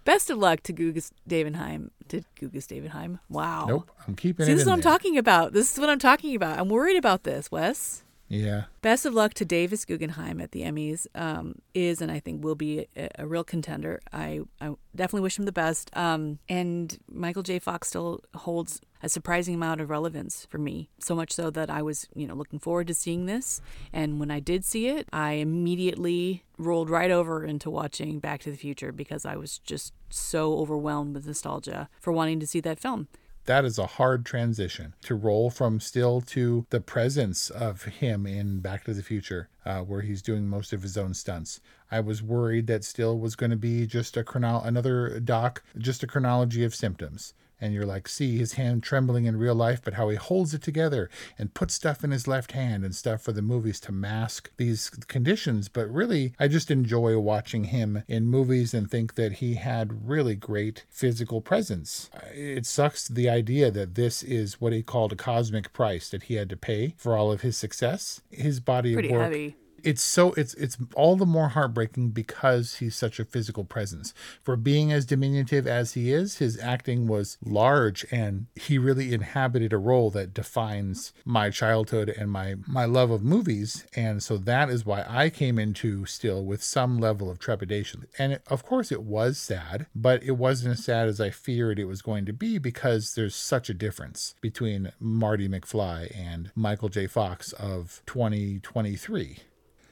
Best 0.03 0.29
of 0.29 0.37
luck 0.37 0.61
to 0.63 0.73
Gugas 0.73 1.11
Davenheim. 1.29 1.89
To 2.09 2.21
Gugas 2.39 2.67
Davenheim. 2.67 3.19
Wow. 3.29 3.65
Nope. 3.67 3.91
I'm 4.07 4.15
keeping 4.15 4.45
See, 4.45 4.51
it. 4.51 4.55
This 4.55 4.61
is 4.63 4.67
what 4.67 4.81
there. 4.81 4.91
I'm 4.91 4.93
talking 4.93 5.17
about. 5.17 5.53
This 5.53 5.71
is 5.71 5.79
what 5.79 5.89
I'm 5.89 5.99
talking 5.99 6.35
about. 6.35 6.59
I'm 6.59 6.69
worried 6.69 6.97
about 6.97 7.23
this, 7.23 7.51
Wes. 7.51 8.03
Yeah. 8.31 8.63
Best 8.81 9.05
of 9.05 9.13
luck 9.13 9.33
to 9.35 9.45
Davis 9.45 9.83
Guggenheim 9.83 10.39
at 10.39 10.51
the 10.51 10.61
Emmys. 10.61 11.05
Um, 11.13 11.55
is 11.73 12.01
and 12.01 12.09
I 12.09 12.19
think 12.19 12.43
will 12.43 12.55
be 12.55 12.87
a, 12.95 13.09
a, 13.19 13.27
real 13.27 13.43
contender. 13.43 13.99
I, 14.13 14.39
I 14.61 14.75
definitely 14.95 15.21
wish 15.21 15.37
him 15.37 15.43
the 15.43 15.51
best. 15.51 15.95
Um, 15.97 16.39
and 16.47 16.97
Michael 17.11 17.43
J. 17.43 17.59
Fox 17.59 17.89
still 17.89 18.21
holds 18.33 18.79
a 19.03 19.09
surprising 19.09 19.55
amount 19.55 19.81
of 19.81 19.89
relevance 19.89 20.47
for 20.49 20.59
me. 20.59 20.89
So 20.99 21.13
much 21.13 21.33
so 21.33 21.49
that 21.49 21.69
I 21.69 21.81
was, 21.81 22.07
you 22.15 22.25
know, 22.25 22.35
looking 22.35 22.59
forward 22.59 22.87
to 22.87 22.93
seeing 22.93 23.25
this. 23.25 23.59
And 23.91 24.17
when 24.17 24.31
I 24.31 24.39
did 24.39 24.63
see 24.63 24.87
it, 24.87 25.09
I 25.11 25.33
immediately 25.33 26.45
rolled 26.57 26.89
right 26.89 27.11
over 27.11 27.43
into 27.43 27.69
watching 27.69 28.19
Back 28.19 28.39
to 28.41 28.51
the 28.51 28.57
Future 28.57 28.93
because 28.93 29.25
I 29.25 29.35
was 29.35 29.57
just 29.59 29.93
so 30.09 30.57
overwhelmed 30.57 31.15
with 31.15 31.27
nostalgia 31.27 31.89
for 31.99 32.13
wanting 32.13 32.39
to 32.39 32.47
see 32.47 32.61
that 32.61 32.79
film 32.79 33.09
that 33.45 33.65
is 33.65 33.79
a 33.79 33.87
hard 33.87 34.25
transition 34.25 34.93
to 35.03 35.15
roll 35.15 35.49
from 35.49 35.79
still 35.79 36.21
to 36.21 36.65
the 36.69 36.81
presence 36.81 37.49
of 37.49 37.83
him 37.83 38.25
in 38.25 38.59
Back 38.59 38.83
to 38.85 38.93
the 38.93 39.03
Future, 39.03 39.49
uh, 39.65 39.79
where 39.79 40.01
he's 40.01 40.21
doing 40.21 40.47
most 40.47 40.73
of 40.73 40.83
his 40.83 40.97
own 40.97 41.13
stunts. 41.13 41.59
I 41.89 41.99
was 42.01 42.23
worried 42.23 42.67
that 42.67 42.83
still 42.83 43.17
was 43.17 43.35
going 43.35 43.49
to 43.49 43.57
be 43.57 43.85
just 43.87 44.15
a 44.15 44.23
chrono- 44.23 44.61
another 44.61 45.19
doc, 45.19 45.63
just 45.77 46.03
a 46.03 46.07
chronology 46.07 46.63
of 46.63 46.75
symptoms. 46.75 47.33
And 47.61 47.73
you're 47.73 47.85
like, 47.85 48.07
see 48.07 48.37
his 48.37 48.53
hand 48.53 48.83
trembling 48.83 49.25
in 49.25 49.37
real 49.37 49.55
life, 49.55 49.81
but 49.83 49.93
how 49.93 50.09
he 50.09 50.17
holds 50.17 50.53
it 50.53 50.63
together 50.63 51.09
and 51.37 51.53
puts 51.53 51.75
stuff 51.75 52.03
in 52.03 52.11
his 52.11 52.27
left 52.27 52.53
hand 52.53 52.83
and 52.83 52.95
stuff 52.95 53.21
for 53.21 53.31
the 53.31 53.41
movies 53.41 53.79
to 53.81 53.91
mask 53.91 54.51
these 54.57 54.89
conditions. 54.89 55.69
But 55.69 55.89
really, 55.89 56.33
I 56.39 56.47
just 56.47 56.71
enjoy 56.71 57.17
watching 57.19 57.65
him 57.65 58.03
in 58.07 58.25
movies 58.25 58.73
and 58.73 58.89
think 58.89 59.15
that 59.15 59.33
he 59.33 59.53
had 59.53 60.09
really 60.09 60.35
great 60.35 60.85
physical 60.89 61.39
presence. 61.41 62.09
It 62.33 62.65
sucks 62.65 63.07
the 63.07 63.29
idea 63.29 63.69
that 63.71 63.95
this 63.95 64.23
is 64.23 64.59
what 64.59 64.73
he 64.73 64.81
called 64.81 65.13
a 65.13 65.15
cosmic 65.15 65.71
price 65.71 66.09
that 66.09 66.23
he 66.23 66.35
had 66.35 66.49
to 66.49 66.57
pay 66.57 66.95
for 66.97 67.15
all 67.15 67.31
of 67.31 67.41
his 67.41 67.57
success. 67.57 68.21
His 68.31 68.59
body 68.59 68.93
Pretty 68.93 69.09
of 69.09 69.15
work 69.15 69.23
heavy. 69.23 69.55
It's 69.83 70.01
so 70.01 70.33
it's 70.33 70.53
it's 70.55 70.77
all 70.95 71.15
the 71.15 71.25
more 71.25 71.49
heartbreaking 71.49 72.09
because 72.09 72.75
he's 72.75 72.95
such 72.95 73.19
a 73.19 73.25
physical 73.25 73.63
presence. 73.63 74.13
For 74.41 74.55
being 74.55 74.91
as 74.91 75.05
diminutive 75.05 75.67
as 75.67 75.93
he 75.93 76.11
is, 76.11 76.37
his 76.37 76.59
acting 76.59 77.07
was 77.07 77.37
large 77.43 78.05
and 78.11 78.47
he 78.55 78.77
really 78.77 79.13
inhabited 79.13 79.73
a 79.73 79.77
role 79.77 80.09
that 80.11 80.33
defines 80.33 81.13
my 81.25 81.49
childhood 81.49 82.09
and 82.09 82.31
my 82.31 82.55
my 82.67 82.85
love 82.85 83.11
of 83.11 83.23
movies. 83.23 83.85
And 83.95 84.21
so 84.21 84.37
that 84.37 84.69
is 84.69 84.85
why 84.85 85.05
I 85.07 85.29
came 85.29 85.59
into 85.59 86.05
still 86.05 86.43
with 86.43 86.63
some 86.63 86.99
level 86.99 87.29
of 87.29 87.39
trepidation. 87.39 88.05
And 88.17 88.33
it, 88.33 88.43
of 88.47 88.65
course 88.65 88.91
it 88.91 89.03
was 89.03 89.37
sad, 89.37 89.87
but 89.95 90.23
it 90.23 90.37
wasn't 90.37 90.73
as 90.73 90.85
sad 90.85 91.07
as 91.07 91.19
I 91.19 91.29
feared 91.29 91.79
it 91.79 91.85
was 91.85 92.01
going 92.01 92.25
to 92.25 92.33
be 92.33 92.57
because 92.57 93.13
there's 93.15 93.35
such 93.35 93.69
a 93.69 93.73
difference 93.73 94.35
between 94.41 94.91
Marty 94.99 95.47
McFly 95.47 96.15
and 96.17 96.51
Michael 96.55 96.89
J. 96.89 97.07
Fox 97.07 97.53
of 97.53 98.01
2023. 98.05 99.39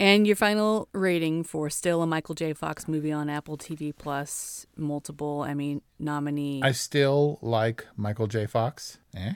And 0.01 0.25
your 0.25 0.37
final 0.37 0.87
rating 0.93 1.43
for 1.43 1.69
still 1.69 2.01
a 2.01 2.07
Michael 2.07 2.33
J. 2.33 2.53
Fox 2.53 2.87
movie 2.87 3.11
on 3.11 3.29
Apple 3.29 3.57
TV 3.57 3.93
Plus, 3.93 4.65
multiple 4.77 5.43
Emmy 5.43 5.81
nominee. 5.99 6.61
I 6.63 6.71
still 6.71 7.37
like 7.41 7.85
Michael 7.97 8.27
J. 8.27 8.45
Fox. 8.45 8.97
Eh? 9.13 9.33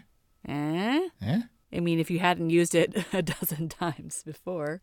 Eh? 0.47 1.07
Eh? 1.21 1.41
I 1.75 1.79
mean, 1.79 1.99
if 1.99 2.11
you 2.11 2.19
hadn't 2.19 2.49
used 2.49 2.75
it 2.75 3.05
a 3.13 3.21
dozen 3.21 3.69
times 3.69 4.23
before. 4.23 4.81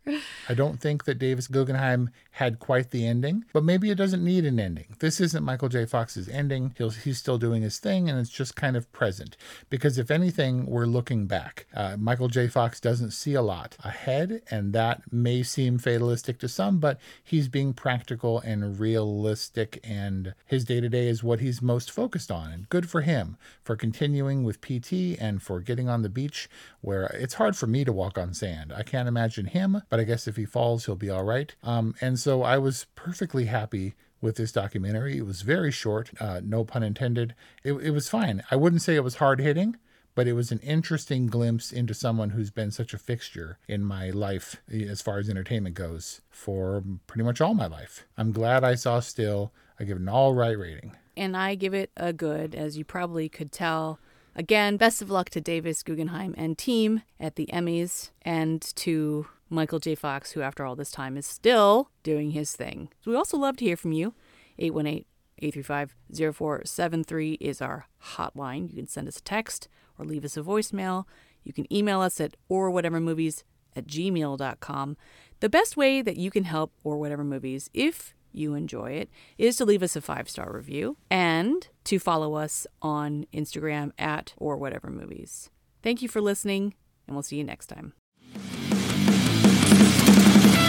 I 0.49 0.53
don't 0.53 0.79
think 0.79 1.05
that 1.05 1.19
Davis 1.19 1.47
Guggenheim 1.47 2.09
had 2.31 2.59
quite 2.59 2.91
the 2.91 3.05
ending, 3.05 3.45
but 3.53 3.63
maybe 3.63 3.89
it 3.89 3.95
doesn't 3.95 4.23
need 4.23 4.45
an 4.45 4.59
ending. 4.59 4.95
This 4.99 5.19
isn't 5.19 5.43
Michael 5.43 5.69
J. 5.69 5.85
Fox's 5.85 6.27
ending. 6.29 6.73
He'll, 6.77 6.89
he's 6.89 7.17
still 7.17 7.37
doing 7.37 7.61
his 7.61 7.79
thing, 7.79 8.09
and 8.09 8.19
it's 8.19 8.29
just 8.29 8.55
kind 8.55 8.75
of 8.75 8.91
present. 8.91 9.37
Because 9.69 9.97
if 9.97 10.11
anything, 10.11 10.65
we're 10.65 10.85
looking 10.85 11.27
back. 11.27 11.67
Uh, 11.73 11.97
Michael 11.97 12.27
J. 12.27 12.47
Fox 12.47 12.79
doesn't 12.79 13.11
see 13.11 13.33
a 13.33 13.41
lot 13.41 13.77
ahead, 13.83 14.41
and 14.49 14.73
that 14.73 15.01
may 15.11 15.43
seem 15.43 15.77
fatalistic 15.77 16.39
to 16.39 16.47
some, 16.47 16.79
but 16.79 16.99
he's 17.23 17.47
being 17.47 17.73
practical 17.73 18.39
and 18.39 18.79
realistic, 18.79 19.79
and 19.83 20.33
his 20.45 20.65
day 20.65 20.81
to 20.81 20.89
day 20.89 21.07
is 21.07 21.23
what 21.23 21.39
he's 21.39 21.61
most 21.61 21.91
focused 21.91 22.31
on. 22.31 22.51
And 22.51 22.69
good 22.69 22.89
for 22.89 23.01
him 23.01 23.37
for 23.63 23.75
continuing 23.75 24.43
with 24.43 24.61
PT 24.61 25.17
and 25.19 25.41
for 25.41 25.59
getting 25.59 25.89
on 25.89 26.01
the 26.01 26.09
beach 26.09 26.49
where 26.81 27.03
it's 27.05 27.35
hard 27.35 27.55
for 27.55 27.67
me 27.67 27.85
to 27.85 27.93
walk 27.93 28.17
on 28.17 28.33
sand. 28.33 28.73
I 28.75 28.83
can't 28.83 29.07
imagine 29.07 29.45
him, 29.45 29.81
but 29.89 29.99
I 29.99 30.03
guess 30.03 30.27
if 30.27 30.35
he 30.35 30.45
falls, 30.45 30.85
he'll 30.85 30.95
be 30.95 31.09
all 31.09 31.23
right. 31.23 31.53
Um, 31.63 31.95
and 32.01 32.19
so 32.19 32.43
I 32.43 32.57
was 32.57 32.87
perfectly 32.95 33.45
happy 33.45 33.95
with 34.19 34.35
this 34.35 34.51
documentary. 34.51 35.17
It 35.17 35.25
was 35.25 35.41
very 35.41 35.71
short, 35.71 36.11
uh, 36.19 36.41
no 36.43 36.63
pun 36.63 36.83
intended. 36.83 37.35
It, 37.63 37.73
it 37.73 37.91
was 37.91 38.09
fine. 38.09 38.43
I 38.51 38.55
wouldn't 38.55 38.81
say 38.81 38.95
it 38.95 39.03
was 39.03 39.15
hard 39.15 39.39
hitting, 39.39 39.77
but 40.13 40.27
it 40.27 40.33
was 40.33 40.51
an 40.51 40.59
interesting 40.59 41.27
glimpse 41.27 41.71
into 41.71 41.93
someone 41.93 42.31
who's 42.31 42.51
been 42.51 42.71
such 42.71 42.93
a 42.93 42.99
fixture 42.99 43.57
in 43.67 43.83
my 43.83 44.09
life 44.09 44.61
as 44.71 45.01
far 45.01 45.19
as 45.19 45.29
entertainment 45.29 45.75
goes 45.75 46.21
for 46.29 46.83
pretty 47.07 47.23
much 47.23 47.41
all 47.41 47.53
my 47.53 47.67
life. 47.67 48.05
I'm 48.17 48.31
glad 48.31 48.63
I 48.63 48.75
saw 48.75 48.99
Still. 48.99 49.53
I 49.79 49.83
give 49.83 49.97
it 49.97 50.01
an 50.01 50.09
all 50.09 50.33
right 50.33 50.57
rating. 50.57 50.95
And 51.17 51.35
I 51.35 51.55
give 51.55 51.73
it 51.73 51.91
a 51.97 52.13
good, 52.13 52.55
as 52.55 52.77
you 52.77 52.85
probably 52.85 53.29
could 53.29 53.51
tell. 53.51 53.99
Again, 54.35 54.77
best 54.77 55.01
of 55.01 55.09
luck 55.09 55.29
to 55.31 55.41
Davis 55.41 55.83
Guggenheim 55.83 56.33
and 56.37 56.57
team 56.57 57.01
at 57.19 57.35
the 57.35 57.47
Emmys 57.47 58.11
and 58.21 58.61
to 58.77 59.27
Michael 59.49 59.79
J. 59.79 59.95
Fox, 59.95 60.31
who, 60.31 60.41
after 60.41 60.65
all 60.65 60.75
this 60.75 60.91
time, 60.91 61.17
is 61.17 61.25
still 61.25 61.89
doing 62.03 62.31
his 62.31 62.55
thing. 62.55 62.89
So 63.03 63.11
we 63.11 63.17
also 63.17 63.37
love 63.37 63.57
to 63.57 63.65
hear 63.65 63.75
from 63.75 63.91
you. 63.91 64.13
818 64.57 65.05
835 65.41 65.95
0473 66.35 67.33
is 67.33 67.61
our 67.61 67.87
hotline. 68.15 68.69
You 68.69 68.75
can 68.75 68.87
send 68.87 69.07
us 69.07 69.17
a 69.17 69.23
text 69.23 69.67
or 69.97 70.05
leave 70.05 70.23
us 70.23 70.37
a 70.37 70.41
voicemail. 70.41 71.05
You 71.43 71.51
can 71.51 71.71
email 71.73 72.01
us 72.01 72.21
at 72.21 72.37
or 72.47 72.69
whatever 72.69 72.99
movies 72.99 73.43
at 73.75 73.87
gmail.com. 73.87 74.97
The 75.39 75.49
best 75.49 75.75
way 75.75 76.01
that 76.01 76.17
you 76.17 76.29
can 76.29 76.43
help 76.43 76.71
or 76.83 76.97
whatever 76.97 77.23
movies, 77.23 77.69
if 77.73 78.13
you 78.33 78.53
enjoy 78.53 78.91
it, 78.91 79.09
is 79.37 79.55
to 79.57 79.65
leave 79.65 79.83
us 79.83 79.95
a 79.95 80.01
five 80.01 80.29
star 80.29 80.51
review 80.53 80.97
and 81.09 81.67
to 81.85 81.99
follow 81.99 82.35
us 82.35 82.65
on 82.81 83.25
Instagram 83.33 83.91
at 83.97 84.33
or 84.37 84.57
whatever 84.57 84.89
movies. 84.89 85.49
Thank 85.81 86.01
you 86.01 86.07
for 86.07 86.21
listening, 86.21 86.75
and 87.07 87.15
we'll 87.15 87.23
see 87.23 87.37
you 87.37 87.43
next 87.43 87.67
time. 87.67 87.93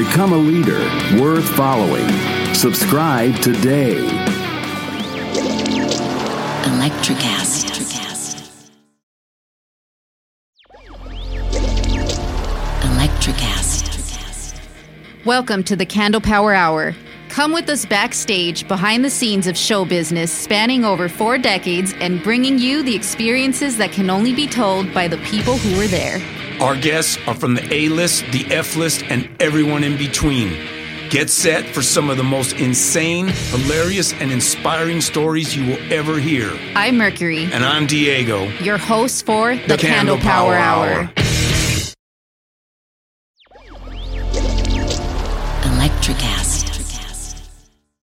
Become 0.00 0.32
a 0.32 0.38
leader 0.38 0.80
worth 1.22 1.46
following. 1.50 2.08
Subscribe 2.54 3.36
today. 3.40 3.98
Electricast. 6.64 7.68
Electricast. 12.80 14.58
Welcome 15.26 15.62
to 15.64 15.76
the 15.76 15.84
Candle 15.84 16.22
Power 16.22 16.54
Hour. 16.54 16.94
Come 17.28 17.52
with 17.52 17.68
us 17.68 17.84
backstage 17.84 18.66
behind 18.68 19.04
the 19.04 19.10
scenes 19.10 19.46
of 19.46 19.54
show 19.54 19.84
business 19.84 20.32
spanning 20.32 20.82
over 20.82 21.10
four 21.10 21.36
decades 21.36 21.92
and 22.00 22.22
bringing 22.22 22.58
you 22.58 22.82
the 22.82 22.96
experiences 22.96 23.76
that 23.76 23.92
can 23.92 24.08
only 24.08 24.32
be 24.34 24.46
told 24.46 24.94
by 24.94 25.06
the 25.08 25.18
people 25.18 25.58
who 25.58 25.76
were 25.76 25.88
there. 25.88 26.20
Our 26.60 26.76
guests 26.76 27.18
are 27.26 27.34
from 27.34 27.54
the 27.54 27.74
A 27.74 27.88
list, 27.88 28.22
the 28.32 28.44
F 28.50 28.76
list, 28.76 29.02
and 29.04 29.26
everyone 29.40 29.82
in 29.82 29.96
between. 29.96 30.58
Get 31.08 31.30
set 31.30 31.64
for 31.64 31.80
some 31.80 32.10
of 32.10 32.18
the 32.18 32.22
most 32.22 32.52
insane, 32.52 33.28
hilarious, 33.28 34.12
and 34.12 34.30
inspiring 34.30 35.00
stories 35.00 35.56
you 35.56 35.64
will 35.64 35.78
ever 35.90 36.18
hear. 36.18 36.50
I'm 36.76 36.98
Mercury. 36.98 37.44
And 37.44 37.64
I'm 37.64 37.86
Diego, 37.86 38.44
your 38.62 38.76
host 38.76 39.24
for 39.24 39.56
the, 39.56 39.68
the 39.68 39.76
Candle, 39.78 40.16
Candle, 40.16 40.18
Power, 40.18 40.54
Power 40.54 40.56
Hour. 40.56 40.90
Hour. 41.04 41.29